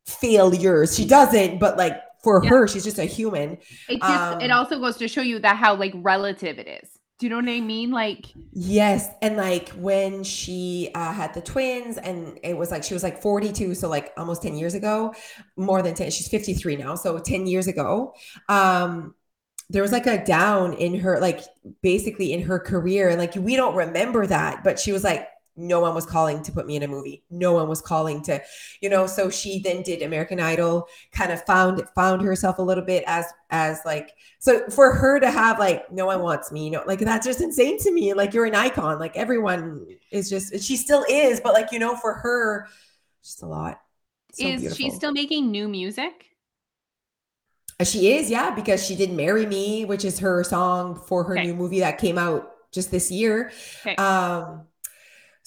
failures. 0.08 0.96
She 0.96 1.06
doesn't, 1.06 1.60
but 1.60 1.78
like 1.78 2.02
for 2.24 2.44
yeah. 2.44 2.50
her 2.50 2.68
she's 2.68 2.84
just 2.84 3.00
a 3.00 3.06
human 3.06 3.58
it 3.90 4.00
just 4.02 4.04
um, 4.04 4.42
it 4.42 4.52
also 4.52 4.80
goes 4.80 4.98
to 4.98 5.08
show 5.08 5.22
you 5.22 5.40
that 5.40 5.56
how 5.58 5.76
like 5.76 5.94
relative 5.96 6.60
it 6.60 6.68
is 6.68 6.98
Do 7.20 7.26
you 7.26 7.32
know 7.32 7.38
what 7.38 7.50
I 7.50 7.62
mean? 7.62 7.90
Like, 7.90 8.28
yes. 8.52 9.10
And 9.24 9.38
like 9.38 9.70
when 9.70 10.24
she 10.24 10.92
uh, 10.94 11.12
had 11.12 11.34
the 11.34 11.42
twins, 11.42 11.98
and 11.98 12.40
it 12.44 12.56
was 12.56 12.70
like 12.70 12.84
she 12.84 12.94
was 12.94 13.02
like 13.02 13.24
42, 13.24 13.74
so 13.74 13.90
like 13.90 14.14
almost 14.18 14.44
10 14.44 14.56
years 14.56 14.76
ago, 14.76 15.16
more 15.56 15.82
than 15.82 15.96
10. 15.96 16.12
She's 16.12 16.28
53 16.28 16.76
now, 16.76 16.94
so 16.94 17.18
10 17.18 17.48
years 17.48 17.66
ago. 17.66 18.14
Um, 18.50 19.16
there 19.72 19.82
was 19.82 19.92
like 19.92 20.06
a 20.06 20.24
down 20.24 20.74
in 20.74 21.00
her, 21.00 21.20
like 21.20 21.42
basically 21.82 22.34
in 22.34 22.44
her 22.44 22.60
career. 22.60 23.10
And 23.10 23.18
like 23.18 23.34
we 23.34 23.56
don't 23.56 23.76
remember 23.76 24.28
that, 24.28 24.64
but 24.64 24.80
she 24.80 24.92
was 24.92 25.04
like, 25.04 25.28
no 25.58 25.80
one 25.80 25.96
was 25.96 26.06
calling 26.06 26.42
to 26.44 26.52
put 26.52 26.68
me 26.68 26.76
in 26.76 26.84
a 26.84 26.88
movie 26.88 27.24
no 27.30 27.52
one 27.52 27.68
was 27.68 27.82
calling 27.82 28.22
to 28.22 28.42
you 28.82 28.90
know 28.90 29.08
so 29.08 29.30
she 29.30 29.60
then 29.60 29.82
did 29.82 30.02
american 30.02 30.40
idol 30.40 30.88
kind 31.12 31.32
of 31.32 31.44
found 31.46 31.84
found 31.96 32.22
herself 32.22 32.60
a 32.60 32.62
little 32.62 32.84
bit 32.84 33.04
as 33.08 33.26
as 33.50 33.82
like 33.86 34.12
so 34.40 34.70
for 34.70 34.94
her 34.94 35.20
to 35.20 35.32
have 35.32 35.58
like 35.58 35.92
no 35.92 36.06
one 36.06 36.22
wants 36.22 36.52
me 36.52 36.66
you 36.66 36.72
know 36.72 36.84
like 36.86 37.00
that's 37.00 37.26
just 37.26 37.42
insane 37.42 37.80
to 37.80 37.92
me 37.92 38.14
like 38.14 38.34
you're 38.34 38.46
an 38.46 38.56
icon 38.56 39.00
like 39.00 39.16
everyone 39.18 39.86
is 40.12 40.30
just 40.30 40.60
she 40.62 40.78
still 40.78 41.04
is 41.10 41.40
but 41.40 41.54
like 41.54 41.72
you 41.72 41.80
know 41.80 41.96
for 41.96 42.14
her 42.14 42.68
just 43.24 43.42
a 43.42 43.46
lot 43.46 43.82
so 44.34 44.46
is 44.46 44.62
beautiful. 44.62 44.78
she 44.78 44.90
still 44.92 45.12
making 45.12 45.50
new 45.50 45.68
music 45.68 46.26
uh, 47.80 47.84
she 47.84 48.14
is 48.14 48.30
yeah 48.30 48.54
because 48.54 48.86
she 48.86 48.96
did 48.96 49.12
marry 49.12 49.46
me 49.46 49.86
which 49.86 50.06
is 50.06 50.20
her 50.20 50.44
song 50.44 50.96
for 51.08 51.24
her 51.24 51.34
okay. 51.34 51.48
new 51.48 51.56
movie 51.56 51.80
that 51.80 51.98
came 51.98 52.18
out 52.18 52.52
just 52.72 52.92
this 52.92 53.10
year 53.10 53.52
okay. 53.82 53.96
um 53.96 54.67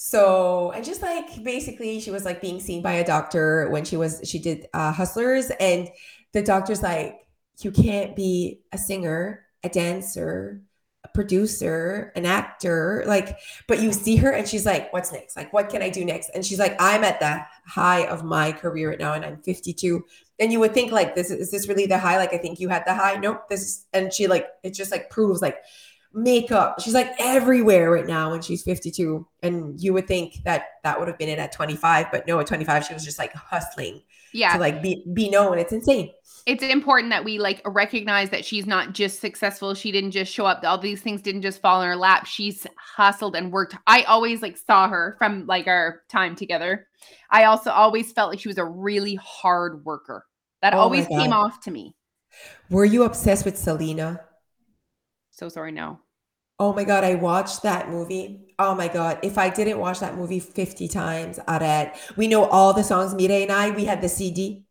so 0.03 0.71
and 0.71 0.83
just 0.83 1.03
like 1.03 1.43
basically 1.43 1.99
she 1.99 2.09
was 2.09 2.25
like 2.25 2.41
being 2.41 2.59
seen 2.59 2.81
by 2.81 2.93
a 2.93 3.05
doctor 3.05 3.69
when 3.69 3.85
she 3.85 3.95
was 3.95 4.19
she 4.23 4.39
did 4.39 4.65
uh, 4.73 4.91
hustlers 4.91 5.51
and 5.59 5.89
the 6.33 6.41
doctor's 6.41 6.81
like 6.81 7.19
you 7.59 7.69
can't 7.69 8.15
be 8.15 8.61
a 8.71 8.79
singer 8.79 9.45
a 9.63 9.69
dancer 9.69 10.59
a 11.03 11.07
producer 11.09 12.11
an 12.15 12.25
actor 12.25 13.03
like 13.05 13.37
but 13.67 13.79
you 13.79 13.93
see 13.93 14.15
her 14.15 14.31
and 14.31 14.47
she's 14.47 14.65
like 14.65 14.91
what's 14.91 15.11
next? 15.11 15.37
Like 15.37 15.53
what 15.53 15.69
can 15.69 15.83
i 15.83 15.89
do 15.91 16.03
next? 16.03 16.31
And 16.33 16.43
she's 16.43 16.57
like 16.57 16.75
i'm 16.79 17.03
at 17.03 17.19
the 17.19 17.39
high 17.67 18.07
of 18.07 18.23
my 18.23 18.53
career 18.53 18.89
right 18.89 18.99
now 18.99 19.13
and 19.13 19.23
i'm 19.23 19.37
52 19.43 20.03
and 20.39 20.51
you 20.51 20.59
would 20.59 20.73
think 20.73 20.91
like 20.91 21.13
this 21.13 21.29
is 21.29 21.51
this 21.51 21.67
really 21.69 21.85
the 21.85 21.99
high? 21.99 22.17
Like 22.17 22.33
i 22.33 22.39
think 22.39 22.59
you 22.59 22.69
had 22.69 22.85
the 22.87 22.95
high. 22.95 23.17
Nope 23.17 23.47
this 23.49 23.61
is 23.61 23.85
and 23.93 24.11
she 24.11 24.25
like 24.25 24.47
it 24.63 24.73
just 24.73 24.89
like 24.89 25.11
proves 25.11 25.43
like 25.43 25.57
makeup. 26.13 26.81
She's 26.81 26.93
like 26.93 27.13
everywhere 27.19 27.91
right 27.91 28.05
now 28.05 28.33
and 28.33 28.43
she's 28.43 28.63
52. 28.63 29.25
And 29.43 29.79
you 29.81 29.93
would 29.93 30.07
think 30.07 30.43
that 30.45 30.65
that 30.83 30.99
would 30.99 31.07
have 31.07 31.17
been 31.17 31.29
it 31.29 31.39
at 31.39 31.51
25, 31.51 32.07
but 32.11 32.27
no, 32.27 32.39
at 32.39 32.47
25, 32.47 32.85
she 32.85 32.93
was 32.93 33.03
just 33.03 33.19
like 33.19 33.33
hustling. 33.33 34.01
Yeah. 34.33 34.53
To 34.53 34.59
like 34.59 34.81
be, 34.81 35.05
be 35.13 35.29
known. 35.29 35.57
It's 35.57 35.73
insane. 35.73 36.11
It's 36.45 36.63
important 36.63 37.11
that 37.11 37.23
we 37.23 37.37
like 37.37 37.61
recognize 37.65 38.29
that 38.31 38.45
she's 38.45 38.65
not 38.65 38.93
just 38.93 39.19
successful. 39.19 39.73
She 39.73 39.91
didn't 39.91 40.11
just 40.11 40.33
show 40.33 40.45
up. 40.45 40.63
All 40.63 40.77
these 40.77 41.01
things 41.01 41.21
didn't 41.21 41.43
just 41.43 41.61
fall 41.61 41.81
in 41.81 41.87
her 41.87 41.95
lap. 41.95 42.25
She's 42.25 42.65
hustled 42.77 43.35
and 43.35 43.51
worked. 43.51 43.75
I 43.87 44.03
always 44.03 44.41
like 44.41 44.57
saw 44.57 44.87
her 44.87 45.15
from 45.17 45.45
like 45.45 45.67
our 45.67 46.01
time 46.09 46.35
together. 46.35 46.87
I 47.29 47.43
also 47.43 47.71
always 47.71 48.11
felt 48.11 48.31
like 48.31 48.39
she 48.39 48.47
was 48.47 48.57
a 48.57 48.65
really 48.65 49.15
hard 49.15 49.85
worker. 49.85 50.25
That 50.61 50.73
oh 50.73 50.79
always 50.79 51.07
came 51.07 51.33
off 51.33 51.61
to 51.61 51.71
me. 51.71 51.95
Were 52.69 52.85
you 52.85 53.03
obsessed 53.03 53.45
with 53.45 53.57
Selena? 53.57 54.21
So 55.41 55.49
sorry, 55.49 55.71
no. 55.71 55.97
Oh 56.59 56.71
my 56.71 56.83
god, 56.83 57.03
I 57.03 57.15
watched 57.15 57.63
that 57.63 57.89
movie. 57.89 58.53
Oh 58.59 58.75
my 58.75 58.87
god, 58.87 59.17
if 59.23 59.39
I 59.39 59.49
didn't 59.49 59.79
watch 59.79 59.99
that 59.99 60.15
movie 60.15 60.39
50 60.39 60.87
times, 60.87 61.39
Aret, 61.47 61.97
we 62.15 62.27
know 62.27 62.45
all 62.45 62.73
the 62.73 62.83
songs. 62.83 63.15
Mire 63.15 63.41
and 63.41 63.51
I, 63.51 63.71
we 63.71 63.85
had 63.85 64.03
the 64.03 64.07
CD. 64.07 64.65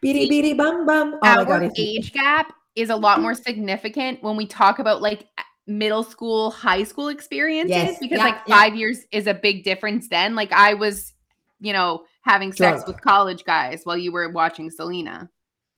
Beady 0.00 0.28
beady 0.28 0.54
bum 0.54 0.86
bum. 0.86 1.18
Oh 1.20 1.26
Our 1.26 1.44
my 1.44 1.44
god, 1.44 1.72
age 1.76 2.12
gap 2.12 2.52
is 2.76 2.88
a 2.88 2.94
lot 2.94 3.20
more 3.20 3.34
significant 3.34 4.22
when 4.22 4.36
we 4.36 4.46
talk 4.46 4.78
about 4.78 5.02
like 5.02 5.26
middle 5.66 6.04
school, 6.04 6.52
high 6.52 6.84
school 6.84 7.08
experiences 7.08 7.74
yes. 7.74 7.98
because 7.98 8.18
yeah, 8.18 8.24
like 8.24 8.46
five 8.46 8.74
yeah. 8.74 8.78
years 8.78 9.00
is 9.10 9.26
a 9.26 9.34
big 9.34 9.64
difference. 9.64 10.08
Then, 10.08 10.36
like 10.36 10.52
I 10.52 10.74
was, 10.74 11.14
you 11.58 11.72
know, 11.72 12.04
having 12.20 12.52
sex 12.52 12.84
Drunk. 12.84 12.86
with 12.86 13.00
college 13.00 13.42
guys 13.42 13.80
while 13.82 13.98
you 13.98 14.12
were 14.12 14.28
watching 14.28 14.70
Selena. 14.70 15.28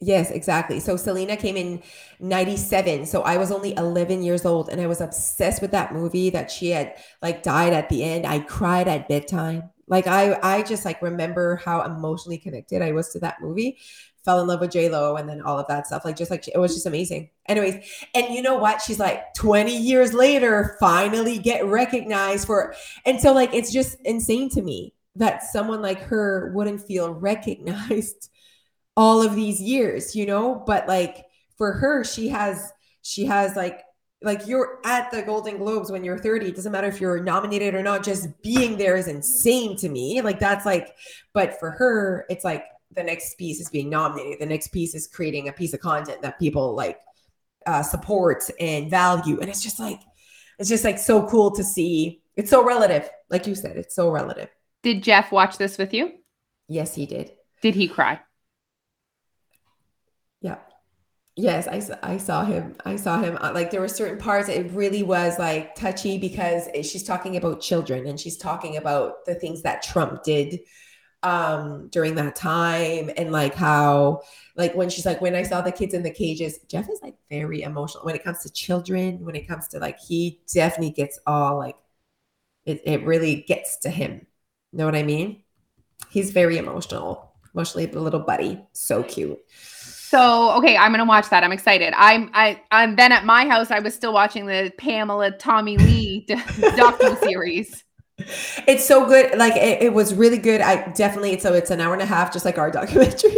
Yes, 0.00 0.30
exactly. 0.30 0.78
So 0.78 0.96
Selena 0.96 1.36
came 1.36 1.56
in 1.56 1.82
97. 2.20 3.04
So 3.06 3.22
I 3.22 3.36
was 3.36 3.50
only 3.50 3.74
11 3.76 4.22
years 4.22 4.44
old 4.46 4.68
and 4.68 4.80
I 4.80 4.86
was 4.86 5.00
obsessed 5.00 5.60
with 5.60 5.72
that 5.72 5.92
movie 5.92 6.30
that 6.30 6.50
she 6.52 6.70
had 6.70 6.94
like 7.20 7.42
died 7.42 7.72
at 7.72 7.88
the 7.88 8.04
end. 8.04 8.24
I 8.24 8.38
cried 8.38 8.86
at 8.86 9.08
bedtime. 9.08 9.70
Like 9.88 10.06
I 10.06 10.38
I 10.42 10.62
just 10.62 10.84
like 10.84 11.02
remember 11.02 11.56
how 11.56 11.82
emotionally 11.82 12.38
connected 12.38 12.80
I 12.80 12.92
was 12.92 13.08
to 13.12 13.18
that 13.20 13.40
movie. 13.40 13.78
Fell 14.24 14.40
in 14.40 14.46
love 14.46 14.60
with 14.60 14.70
J 14.70 14.88
Lo 14.88 15.16
and 15.16 15.28
then 15.28 15.40
all 15.40 15.58
of 15.58 15.66
that 15.66 15.88
stuff. 15.88 16.04
Like 16.04 16.16
just 16.16 16.30
like 16.30 16.46
it 16.46 16.58
was 16.58 16.74
just 16.74 16.86
amazing. 16.86 17.30
Anyways, 17.46 17.84
and 18.14 18.32
you 18.32 18.42
know 18.42 18.56
what? 18.56 18.80
She's 18.82 19.00
like 19.00 19.34
20 19.34 19.76
years 19.76 20.12
later 20.14 20.76
finally 20.78 21.38
get 21.38 21.64
recognized 21.64 22.46
for 22.46 22.74
and 23.04 23.20
so 23.20 23.32
like 23.32 23.52
it's 23.52 23.72
just 23.72 23.96
insane 24.04 24.48
to 24.50 24.62
me 24.62 24.94
that 25.16 25.42
someone 25.42 25.82
like 25.82 25.98
her 26.02 26.52
wouldn't 26.54 26.82
feel 26.86 27.12
recognized 27.14 28.30
all 28.98 29.22
of 29.22 29.36
these 29.36 29.62
years, 29.62 30.16
you 30.16 30.26
know? 30.26 30.60
But 30.66 30.88
like 30.88 31.24
for 31.56 31.72
her, 31.72 32.02
she 32.02 32.28
has 32.28 32.72
she 33.02 33.24
has 33.26 33.54
like 33.54 33.80
like 34.22 34.48
you're 34.48 34.80
at 34.84 35.12
the 35.12 35.22
Golden 35.22 35.58
Globes 35.58 35.92
when 35.92 36.02
you're 36.02 36.18
30. 36.18 36.48
It 36.48 36.56
doesn't 36.56 36.72
matter 36.72 36.88
if 36.88 37.00
you're 37.00 37.22
nominated 37.22 37.76
or 37.76 37.82
not. 37.82 38.02
Just 38.02 38.26
being 38.42 38.76
there 38.76 38.96
is 38.96 39.06
insane 39.06 39.76
to 39.76 39.88
me. 39.88 40.20
Like 40.20 40.40
that's 40.40 40.66
like, 40.66 40.88
but 41.32 41.60
for 41.60 41.70
her, 41.70 42.26
it's 42.28 42.44
like 42.44 42.64
the 42.96 43.04
next 43.04 43.38
piece 43.38 43.60
is 43.60 43.70
being 43.70 43.88
nominated. 43.88 44.40
The 44.40 44.46
next 44.46 44.72
piece 44.72 44.96
is 44.96 45.06
creating 45.06 45.48
a 45.48 45.52
piece 45.52 45.72
of 45.72 45.78
content 45.78 46.20
that 46.22 46.40
people 46.40 46.74
like 46.74 46.98
uh, 47.66 47.84
support 47.84 48.50
and 48.58 48.90
value. 48.90 49.38
And 49.38 49.48
it's 49.48 49.62
just 49.62 49.78
like, 49.78 50.00
it's 50.58 50.68
just 50.68 50.82
like 50.82 50.98
so 50.98 51.24
cool 51.28 51.52
to 51.52 51.62
see. 51.62 52.20
It's 52.34 52.50
so 52.50 52.64
relative. 52.64 53.08
Like 53.30 53.46
you 53.46 53.54
said, 53.54 53.76
it's 53.76 53.94
so 53.94 54.10
relative. 54.10 54.48
Did 54.82 55.04
Jeff 55.04 55.30
watch 55.30 55.56
this 55.56 55.78
with 55.78 55.94
you? 55.94 56.14
Yes, 56.66 56.96
he 56.96 57.06
did. 57.06 57.30
Did 57.62 57.76
he 57.76 57.86
cry? 57.86 58.18
Yeah. 60.40 60.58
Yes, 61.40 61.68
I, 61.68 62.14
I 62.14 62.16
saw 62.16 62.44
him. 62.44 62.74
I 62.84 62.96
saw 62.96 63.20
him. 63.22 63.38
Uh, 63.40 63.52
like 63.54 63.70
there 63.70 63.80
were 63.80 63.86
certain 63.88 64.18
parts, 64.18 64.48
it 64.48 64.72
really 64.72 65.04
was 65.04 65.38
like 65.38 65.76
touchy 65.76 66.18
because 66.18 66.68
she's 66.82 67.04
talking 67.04 67.36
about 67.36 67.60
children 67.60 68.06
and 68.08 68.18
she's 68.18 68.36
talking 68.36 68.76
about 68.76 69.24
the 69.24 69.36
things 69.36 69.62
that 69.62 69.82
Trump 69.82 70.22
did 70.24 70.60
um 71.24 71.88
during 71.90 72.16
that 72.16 72.36
time 72.36 73.10
and 73.16 73.32
like 73.32 73.54
how 73.54 74.20
like 74.56 74.74
when 74.76 74.90
she's 74.90 75.06
like 75.06 75.20
when 75.20 75.34
i 75.34 75.42
saw 75.42 75.60
the 75.62 75.72
kids 75.72 75.94
in 75.94 76.02
the 76.02 76.10
cages 76.10 76.60
jeff 76.68 76.90
is 76.90 77.00
like 77.02 77.14
very 77.30 77.62
emotional 77.62 78.04
when 78.04 78.14
it 78.14 78.24
comes 78.24 78.40
to 78.42 78.52
children 78.52 79.24
when 79.24 79.36
it 79.36 79.48
comes 79.48 79.68
to 79.68 79.78
like 79.80 79.98
he 80.00 80.40
definitely 80.54 80.90
gets 80.90 81.18
all 81.26 81.58
like 81.58 81.76
it, 82.66 82.82
it 82.86 83.04
really 83.04 83.36
gets 83.48 83.78
to 83.78 83.90
him 83.90 84.26
know 84.72 84.86
what 84.86 84.96
i 84.96 85.02
mean 85.02 85.42
he's 86.10 86.32
very 86.32 86.58
emotional 86.58 87.27
emotionally 87.58 87.86
the 87.86 88.00
little 88.00 88.20
buddy 88.20 88.60
so 88.72 89.02
cute 89.02 89.38
so 90.08 90.52
okay, 90.52 90.74
I'm 90.74 90.90
gonna 90.90 91.04
watch 91.04 91.28
that. 91.28 91.44
I'm 91.44 91.52
excited. 91.52 91.92
I'm 91.94 92.30
I 92.32 92.62
I'm 92.70 92.96
then 92.96 93.12
at 93.12 93.26
my 93.26 93.46
house. 93.46 93.70
I 93.70 93.80
was 93.80 93.94
still 93.94 94.14
watching 94.14 94.46
the 94.46 94.72
Pamela 94.78 95.32
Tommy 95.32 95.76
Lee 95.76 96.24
docu 96.28 97.18
series. 97.18 97.84
It's 98.66 98.86
so 98.86 99.04
good. 99.06 99.36
Like 99.36 99.54
it, 99.56 99.82
it, 99.82 99.92
was 99.92 100.14
really 100.14 100.38
good. 100.38 100.62
I 100.62 100.90
definitely 100.92 101.38
so 101.38 101.52
it's 101.52 101.70
an 101.70 101.82
hour 101.82 101.92
and 101.92 102.00
a 102.00 102.06
half, 102.06 102.32
just 102.32 102.46
like 102.46 102.56
our 102.56 102.70
documentary. 102.80 103.36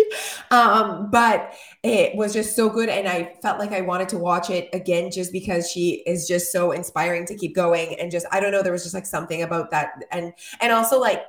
Um, 0.52 1.11
but 1.11 1.52
it 1.83 2.14
was 2.14 2.33
just 2.33 2.54
so 2.54 2.70
good, 2.70 2.88
and 2.88 3.09
I 3.09 3.35
felt 3.42 3.59
like 3.59 3.72
I 3.72 3.80
wanted 3.80 4.09
to 4.11 4.18
watch 4.18 4.48
it 4.48 4.68
again 4.72 5.11
just 5.11 5.33
because 5.33 5.68
she 5.68 6.04
is 6.06 6.28
just 6.28 6.52
so 6.52 6.70
inspiring 6.70 7.26
to 7.26 7.35
keep 7.35 7.52
going. 7.52 7.98
And 7.98 8.12
just 8.12 8.26
I 8.30 8.38
don't 8.38 8.52
know, 8.52 8.62
there 8.62 8.72
was 8.72 8.85
just 8.85 8.94
like 8.94 9.06
something 9.06 9.42
about 9.42 9.72
that, 9.72 10.04
and 10.12 10.33
and 10.61 10.72
also 10.72 11.00
like 11.00 11.24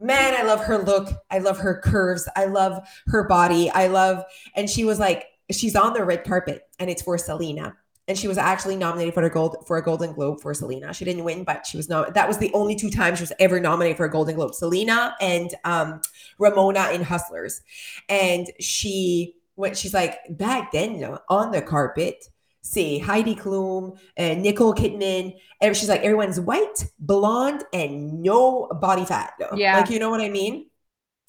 man, 0.00 0.34
I 0.34 0.42
love 0.42 0.64
her 0.64 0.78
look. 0.78 1.10
I 1.30 1.38
love 1.38 1.58
her 1.58 1.80
curves. 1.80 2.28
I 2.34 2.46
love 2.46 2.80
her 3.06 3.24
body. 3.28 3.70
I 3.70 3.88
love, 3.88 4.24
and 4.56 4.68
she 4.68 4.84
was 4.84 4.98
like, 4.98 5.26
she's 5.50 5.76
on 5.76 5.92
the 5.92 6.04
red 6.04 6.24
carpet 6.24 6.62
and 6.78 6.90
it's 6.90 7.02
for 7.02 7.18
Selena. 7.18 7.76
And 8.08 8.18
she 8.18 8.26
was 8.26 8.38
actually 8.38 8.76
nominated 8.76 9.14
for 9.14 9.22
a 9.22 9.30
gold 9.30 9.56
for 9.68 9.76
a 9.76 9.82
Golden 9.82 10.12
Globe 10.12 10.40
for 10.40 10.52
Selena. 10.52 10.92
She 10.92 11.04
didn't 11.04 11.22
win, 11.22 11.44
but 11.44 11.64
she 11.64 11.76
was 11.76 11.88
not. 11.88 12.14
That 12.14 12.26
was 12.26 12.38
the 12.38 12.52
only 12.54 12.74
two 12.74 12.90
times 12.90 13.18
she 13.18 13.22
was 13.22 13.32
ever 13.38 13.60
nominated 13.60 13.96
for 13.96 14.04
a 14.04 14.10
Golden 14.10 14.34
Globe. 14.34 14.52
Selena 14.52 15.14
and 15.20 15.54
um, 15.62 16.00
Ramona 16.36 16.90
in 16.90 17.04
Hustlers, 17.04 17.60
and 18.08 18.50
she 18.58 19.36
went. 19.54 19.76
She's 19.76 19.94
like 19.94 20.18
back 20.28 20.72
then 20.72 21.18
on 21.28 21.52
the 21.52 21.62
carpet 21.62 22.24
see 22.62 22.98
Heidi 22.98 23.34
Klum 23.34 23.98
and 24.16 24.42
Nicole 24.42 24.74
Kidman. 24.74 25.34
And 25.60 25.76
she's 25.76 25.88
like, 25.88 26.02
everyone's 26.02 26.40
white, 26.40 26.86
blonde, 26.98 27.64
and 27.72 28.22
no 28.22 28.66
body 28.80 29.04
fat. 29.04 29.32
Yeah. 29.54 29.78
Like, 29.78 29.90
you 29.90 29.98
know 29.98 30.10
what 30.10 30.20
I 30.20 30.28
mean? 30.28 30.66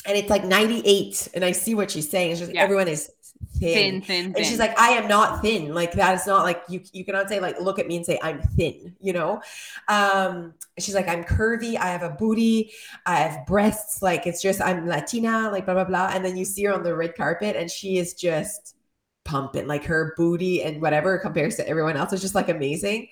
And 0.05 0.17
it's 0.17 0.29
like 0.29 0.43
98. 0.43 1.29
And 1.33 1.45
I 1.45 1.51
see 1.51 1.75
what 1.75 1.91
she's 1.91 2.09
saying. 2.09 2.31
It's 2.31 2.39
just 2.39 2.53
yeah. 2.53 2.61
everyone 2.61 2.87
is 2.87 3.11
thin. 3.57 3.73
Thin, 3.73 4.01
thin, 4.01 4.25
And 4.25 4.35
thin. 4.35 4.43
she's 4.45 4.59
like, 4.59 4.77
I 4.79 4.89
am 4.89 5.07
not 5.07 5.41
thin. 5.41 5.73
Like 5.73 5.93
that 5.93 6.15
is 6.15 6.25
not 6.25 6.43
like 6.43 6.63
you 6.67 6.81
you 6.93 7.05
cannot 7.05 7.29
say, 7.29 7.39
like, 7.39 7.59
look 7.59 7.79
at 7.79 7.87
me 7.87 7.97
and 7.97 8.05
say 8.05 8.19
I'm 8.21 8.41
thin, 8.41 8.95
you 8.99 9.13
know? 9.13 9.41
Um, 9.87 10.53
she's 10.79 10.95
like, 10.95 11.07
I'm 11.07 11.23
curvy, 11.23 11.77
I 11.77 11.87
have 11.87 12.03
a 12.03 12.09
booty, 12.09 12.71
I 13.05 13.17
have 13.17 13.45
breasts, 13.45 14.01
like 14.01 14.25
it's 14.27 14.41
just 14.41 14.61
I'm 14.61 14.87
Latina, 14.87 15.49
like 15.51 15.65
blah 15.65 15.75
blah 15.75 15.83
blah. 15.85 16.09
And 16.13 16.25
then 16.25 16.37
you 16.37 16.45
see 16.45 16.63
her 16.65 16.73
on 16.73 16.83
the 16.83 16.95
red 16.95 17.15
carpet 17.15 17.55
and 17.55 17.69
she 17.69 17.97
is 17.97 18.13
just 18.13 18.75
pumping 19.23 19.67
like 19.67 19.83
her 19.85 20.13
booty 20.17 20.63
and 20.63 20.81
whatever 20.81 21.17
compares 21.19 21.55
to 21.57 21.67
everyone 21.67 21.95
else 21.97 22.13
is 22.13 22.21
just 22.21 22.35
like 22.35 22.49
amazing 22.49 23.07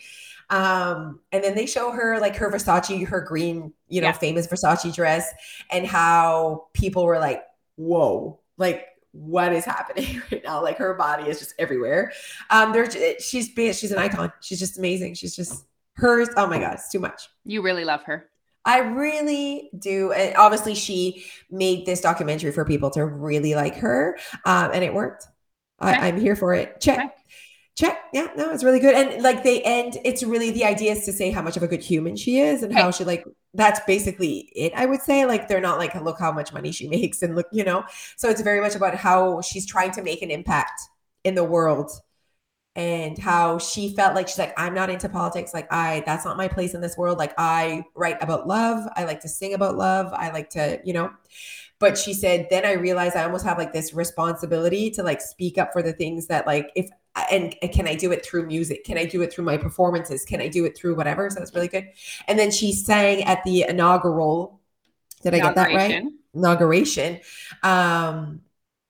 Um, 0.50 1.19
and 1.32 1.43
then 1.43 1.56
they 1.56 1.65
show 1.67 1.91
her 1.91 2.19
like 2.19 2.36
her 2.38 2.50
Versace, 2.52 3.06
her 3.08 3.22
green, 3.22 3.72
you 3.88 4.02
know, 4.02 4.08
Yeah. 4.08 4.13
famous 4.13 4.48
Versace 4.48 4.93
dress, 4.95 5.32
and 5.72 5.86
how 5.86 6.67
people 6.74 7.06
were 7.06 7.19
like, 7.19 7.43
"Whoa!" 7.76 8.39
Like, 8.58 8.88
what 9.12 9.54
is 9.54 9.63
happening 9.65 10.22
right 10.32 10.43
now? 10.43 10.62
Like, 10.63 10.78
her 10.78 10.95
body 10.95 11.30
is 11.30 11.38
just 11.39 11.54
everywhere. 11.60 12.12
Um, 12.50 12.74
there's 12.74 12.95
she's 13.24 13.50
she's 13.78 13.91
an 13.91 14.00
icon. 14.00 14.34
She's 14.41 14.60
just 14.60 14.80
amazing. 14.80 15.13
She's 15.13 15.36
just 15.36 15.65
hers. 15.93 16.30
Oh 16.36 16.48
my 16.48 16.60
god, 16.60 16.74
it's 16.76 16.89
too 16.91 17.00
much. 17.00 17.30
You 17.45 17.62
really 17.62 17.86
love 17.86 18.04
her. 18.04 18.30
I 18.65 18.80
really 18.80 19.69
do. 19.78 20.12
And 20.12 20.36
obviously, 20.36 20.74
she 20.76 21.26
made 21.50 21.86
this 21.86 22.02
documentary 22.02 22.52
for 22.52 22.65
people 22.65 22.89
to 22.91 23.06
really 23.06 23.54
like 23.56 23.76
her, 23.78 24.17
um, 24.45 24.72
and 24.74 24.84
it 24.84 24.93
worked. 24.93 25.28
I, 25.80 26.08
I'm 26.08 26.20
here 26.20 26.36
for 26.36 26.54
it. 26.54 26.80
Check. 26.82 27.00
Okay. 27.00 27.10
Check. 27.76 27.98
Yeah, 28.13 28.28
no, 28.36 28.52
it's 28.52 28.63
really 28.63 28.82
good. 28.82 28.94
And 28.94 29.24
like 29.24 29.44
they 29.44 29.62
end, 29.62 29.98
it's 30.04 30.22
really 30.22 30.52
the 30.52 30.65
idea 30.65 30.92
is 30.92 31.06
to 31.06 31.13
say 31.13 31.32
how 31.32 31.42
much 31.42 31.56
of 31.56 31.63
a 31.63 31.68
good 31.68 31.82
human 31.82 32.18
she 32.18 32.39
is 32.39 32.62
and 32.62 32.74
how 32.74 32.92
she 32.92 33.06
like 33.06 33.24
that's 33.54 33.80
basically 33.88 34.50
it, 34.54 34.74
I 34.76 34.86
would 34.86 35.02
say. 35.02 35.26
Like 35.26 35.48
they're 35.48 35.62
not 35.62 35.78
like, 35.78 35.96
look 35.96 36.20
how 36.20 36.32
much 36.32 36.52
money 36.52 36.74
she 36.74 36.88
makes 36.89 37.22
and 37.22 37.36
look, 37.36 37.48
you 37.54 37.63
know. 37.63 37.86
So 38.18 38.30
it's 38.30 38.42
very 38.42 38.60
much 38.60 38.76
about 38.76 38.96
how 38.96 39.42
she's 39.42 39.65
trying 39.65 39.92
to 39.92 40.02
make 40.02 40.22
an 40.22 40.30
impact 40.30 40.82
in 41.24 41.36
the 41.36 41.44
world 41.44 41.92
and 42.76 43.18
how 43.18 43.58
she 43.58 43.96
felt 43.96 44.15
like 44.15 44.28
she's 44.28 44.38
like 44.38 44.54
i'm 44.58 44.74
not 44.74 44.89
into 44.89 45.10
politics 45.10 45.54
like 45.54 45.68
i 45.72 46.04
that's 46.06 46.24
not 46.24 46.38
my 46.38 46.48
place 46.48 46.74
in 46.74 46.82
this 46.82 46.96
world 46.98 47.18
like 47.18 47.34
i 47.38 47.84
write 47.96 48.22
about 48.22 48.48
love 48.48 48.88
i 48.96 49.04
like 49.06 49.20
to 49.20 49.28
sing 49.28 49.54
about 49.54 49.76
love 49.76 50.13
i 50.13 50.30
like 50.32 50.50
to 50.52 50.80
you 50.86 50.94
know 50.94 51.10
but 51.80 51.98
she 51.98 52.13
said 52.13 52.48
then 52.50 52.65
i 52.65 52.74
realized 52.74 53.15
i 53.15 53.24
almost 53.24 53.46
have 53.46 53.58
like 53.58 53.74
this 53.74 53.94
responsibility 53.94 54.89
to 54.89 55.04
like 55.04 55.22
speak 55.22 55.58
up 55.58 55.72
for 55.74 55.82
the 55.82 55.94
things 55.94 56.28
that 56.28 56.46
like 56.46 56.72
if 56.76 56.89
and, 57.32 57.56
can 57.74 57.88
i 57.88 57.96
do 57.96 58.12
it 58.12 58.26
through 58.26 58.46
music? 58.46 58.84
Can 58.84 58.98
i 58.98 59.06
do 59.06 59.22
it 59.22 59.34
through 59.34 59.46
my 59.46 59.58
performances? 59.58 60.26
Can 60.26 60.42
i 60.42 60.48
do 60.48 60.65
it 60.65 60.78
through 60.78 60.96
whatever? 60.96 61.30
So 61.30 61.39
that's 61.39 61.54
really 61.54 61.68
good. 61.68 61.89
And 62.28 62.38
then 62.38 62.52
she 62.52 62.72
sang 62.72 63.24
at 63.24 63.44
the 63.44 63.65
inaugural 63.68 64.60
did 65.22 65.34
i 65.34 65.39
get 65.39 65.56
that 65.56 65.74
right? 65.74 65.92
Inauguration. 65.92 66.20
inauguration. 66.34 67.20
Um 67.63 68.42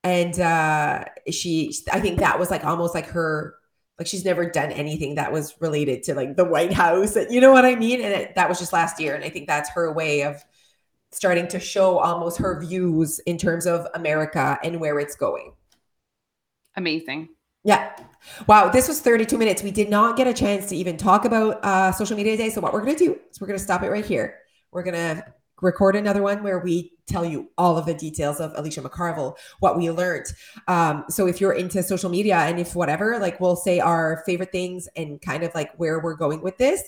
and 0.04 0.39
uh 0.39 1.06
she 1.30 1.73
i 1.91 1.99
think 1.99 2.19
that 2.19 2.39
was 2.39 2.49
like 2.49 2.63
almost 2.63 2.95
like 2.95 3.08
her 3.08 3.56
like 3.97 4.08
she's 4.08 4.23
never 4.23 4.49
done 4.49 4.71
anything 4.71 5.15
that 5.15 5.32
was 5.32 5.56
related 5.60 6.04
to 6.04 6.15
like 6.15 6.38
the 6.38 6.45
white 6.45 6.71
house 6.71 7.17
you 7.30 7.41
know 7.41 7.52
what 7.52 7.65
i 7.65 7.75
mean? 7.75 8.02
And 8.02 8.13
it, 8.13 8.36
that 8.36 8.47
was 8.47 8.60
just 8.60 8.71
last 8.71 8.99
year 8.99 9.15
and 9.15 9.23
i 9.23 9.30
think 9.30 9.47
that's 9.47 9.69
her 9.71 9.91
way 9.91 10.23
of 10.23 10.41
starting 11.12 11.48
to 11.48 11.60
show 11.60 12.00
almost 12.00 12.38
her 12.38 12.60
views 12.60 13.19
in 13.19 13.38
terms 13.38 13.65
of 13.65 13.88
america 13.95 14.58
and 14.63 14.80
where 14.80 15.00
it's 15.00 15.15
going 15.15 15.52
Amazing. 16.76 17.30
yeah. 17.63 17.95
Wow. 18.48 18.69
This 18.69 18.88
was 18.88 19.02
32 19.02 19.38
minutes. 19.38 19.63
We 19.63 19.72
did 19.72 19.89
not 19.89 20.15
get 20.15 20.28
a 20.28 20.34
chance 20.34 20.67
to 20.67 20.76
even 20.76 20.98
talk 20.98 21.26
about 21.26 21.63
uh, 21.63 21.91
social 21.91 22.15
media 22.15 22.38
day. 22.38 22.50
So, 22.50 22.62
what 22.62 22.74
we're 22.74 22.82
going 22.84 22.95
to 22.95 23.06
do 23.06 23.19
is 23.32 23.41
we're 23.41 23.48
going 23.48 23.58
to 23.58 23.63
stop 23.63 23.84
it 23.84 23.89
right 23.89 24.06
here. 24.06 24.38
We're 24.72 24.84
going 24.84 24.95
to 24.95 25.26
record 25.62 25.95
another 25.98 26.22
one 26.22 26.41
where 26.41 26.60
we 26.60 26.93
tell 27.06 27.26
you 27.26 27.50
all 27.58 27.78
of 27.78 27.86
the 27.86 27.93
details 27.93 28.39
of 28.39 28.54
Alicia 28.56 28.82
McCarville, 28.82 29.36
what 29.60 29.78
we 29.78 29.89
learned. 29.91 30.28
Um, 30.67 31.04
so, 31.10 31.28
if 31.28 31.41
you're 31.41 31.54
into 31.54 31.82
social 31.84 32.10
media 32.10 32.38
and 32.38 32.60
if 32.60 32.76
whatever, 32.76 33.17
like 33.19 33.41
we'll 33.41 33.58
say 33.58 33.80
our 33.80 34.24
favorite 34.26 34.52
things 34.54 34.88
and 34.95 35.19
kind 35.19 35.43
of 35.43 35.54
like 35.56 35.74
where 35.76 36.00
we're 36.00 36.15
going 36.15 36.41
with 36.41 36.58
this. 36.58 36.82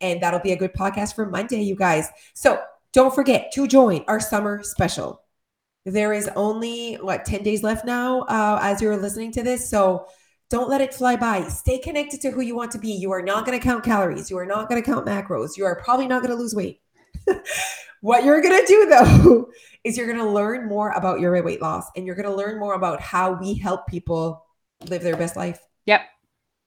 And 0.00 0.20
that'll 0.22 0.40
be 0.40 0.52
a 0.52 0.56
good 0.56 0.72
podcast 0.72 1.14
for 1.14 1.26
Monday, 1.26 1.62
you 1.62 1.76
guys. 1.76 2.08
So, 2.34 2.60
don't 2.92 3.14
forget 3.14 3.52
to 3.52 3.66
join 3.66 4.04
our 4.08 4.20
summer 4.20 4.62
special. 4.62 5.22
There 5.84 6.12
is 6.12 6.28
only 6.34 6.94
what 6.96 7.24
10 7.24 7.42
days 7.42 7.62
left 7.62 7.84
now 7.84 8.22
uh, 8.22 8.58
as 8.60 8.82
you're 8.82 8.96
listening 8.96 9.32
to 9.32 9.42
this. 9.42 9.68
So, 9.70 10.06
don't 10.48 10.68
let 10.68 10.80
it 10.80 10.94
fly 10.94 11.16
by. 11.16 11.48
Stay 11.48 11.78
connected 11.78 12.20
to 12.20 12.30
who 12.30 12.40
you 12.40 12.54
want 12.54 12.70
to 12.72 12.78
be. 12.78 12.92
You 12.92 13.10
are 13.10 13.22
not 13.22 13.44
going 13.44 13.58
to 13.58 13.62
count 13.62 13.82
calories. 13.82 14.30
You 14.30 14.38
are 14.38 14.46
not 14.46 14.68
going 14.68 14.80
to 14.80 14.88
count 14.88 15.04
macros. 15.04 15.56
You 15.56 15.64
are 15.64 15.80
probably 15.82 16.06
not 16.06 16.22
going 16.22 16.30
to 16.30 16.40
lose 16.40 16.54
weight. 16.54 16.80
what 18.00 18.24
you're 18.24 18.40
going 18.40 18.60
to 18.60 18.66
do, 18.66 18.86
though, 18.86 19.50
is 19.84 19.96
you're 19.96 20.06
going 20.06 20.18
to 20.18 20.30
learn 20.30 20.68
more 20.68 20.90
about 20.90 21.18
your 21.18 21.42
weight 21.42 21.60
loss 21.60 21.86
and 21.96 22.06
you're 22.06 22.14
going 22.14 22.28
to 22.28 22.34
learn 22.34 22.60
more 22.60 22.74
about 22.74 23.00
how 23.00 23.32
we 23.32 23.54
help 23.54 23.88
people 23.88 24.44
live 24.88 25.02
their 25.02 25.16
best 25.16 25.36
life. 25.36 25.60
Yep. 25.86 26.02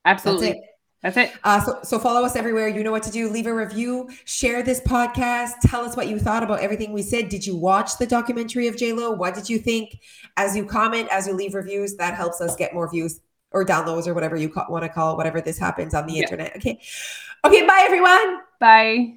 Absolutely. 0.04 0.62
That's 1.02 1.16
it. 1.16 1.32
Uh, 1.46 1.62
so, 1.62 1.80
so 1.84 1.98
follow 2.00 2.26
us 2.26 2.36
everywhere. 2.36 2.68
You 2.68 2.84
know 2.84 2.92
what 2.92 3.04
to 3.04 3.12
do. 3.12 3.30
Leave 3.30 3.48
a 3.48 3.54
review. 3.54 4.10
Share 4.26 4.62
this 4.64 4.82
podcast. 4.82 5.52
Tell 5.64 5.86
us 5.86 5.96
what 5.96 6.10
you 6.10 6.20
thought 6.20 6.44
about 6.44 6.60
everything 6.60 6.92
we 6.92 7.04
said. 7.04 7.30
Did 7.30 7.46
you 7.46 7.56
watch 7.56 7.98
the 7.98 8.06
documentary 8.06 8.68
of 8.68 8.76
J 8.76 8.92
Lo? 8.92 9.12
What 9.12 9.34
did 9.34 9.50
you 9.50 9.60
think? 9.60 9.98
As 10.36 10.58
you 10.58 10.66
comment, 10.66 11.08
as 11.10 11.26
you 11.26 11.34
leave 11.34 11.54
reviews, 11.54 11.96
that 11.96 12.16
helps 12.16 12.42
us 12.42 12.56
get 12.58 12.74
more 12.74 12.90
views 12.90 13.22
or 13.52 13.66
downloads 13.66 14.08
or 14.08 14.14
whatever 14.14 14.36
you 14.36 14.50
ca- 14.50 14.66
want 14.70 14.84
to 14.84 14.90
call 14.90 15.14
it, 15.14 15.18
whatever 15.18 15.40
this 15.40 15.58
happens 15.58 15.94
on 15.94 16.06
the 16.06 16.14
Yeah. 16.14 16.24
internet. 16.24 16.56
Okay. 16.58 16.80
Okay. 17.46 17.66
Bye, 17.66 17.84
everyone. 17.86 18.40
Bye. 18.60 19.14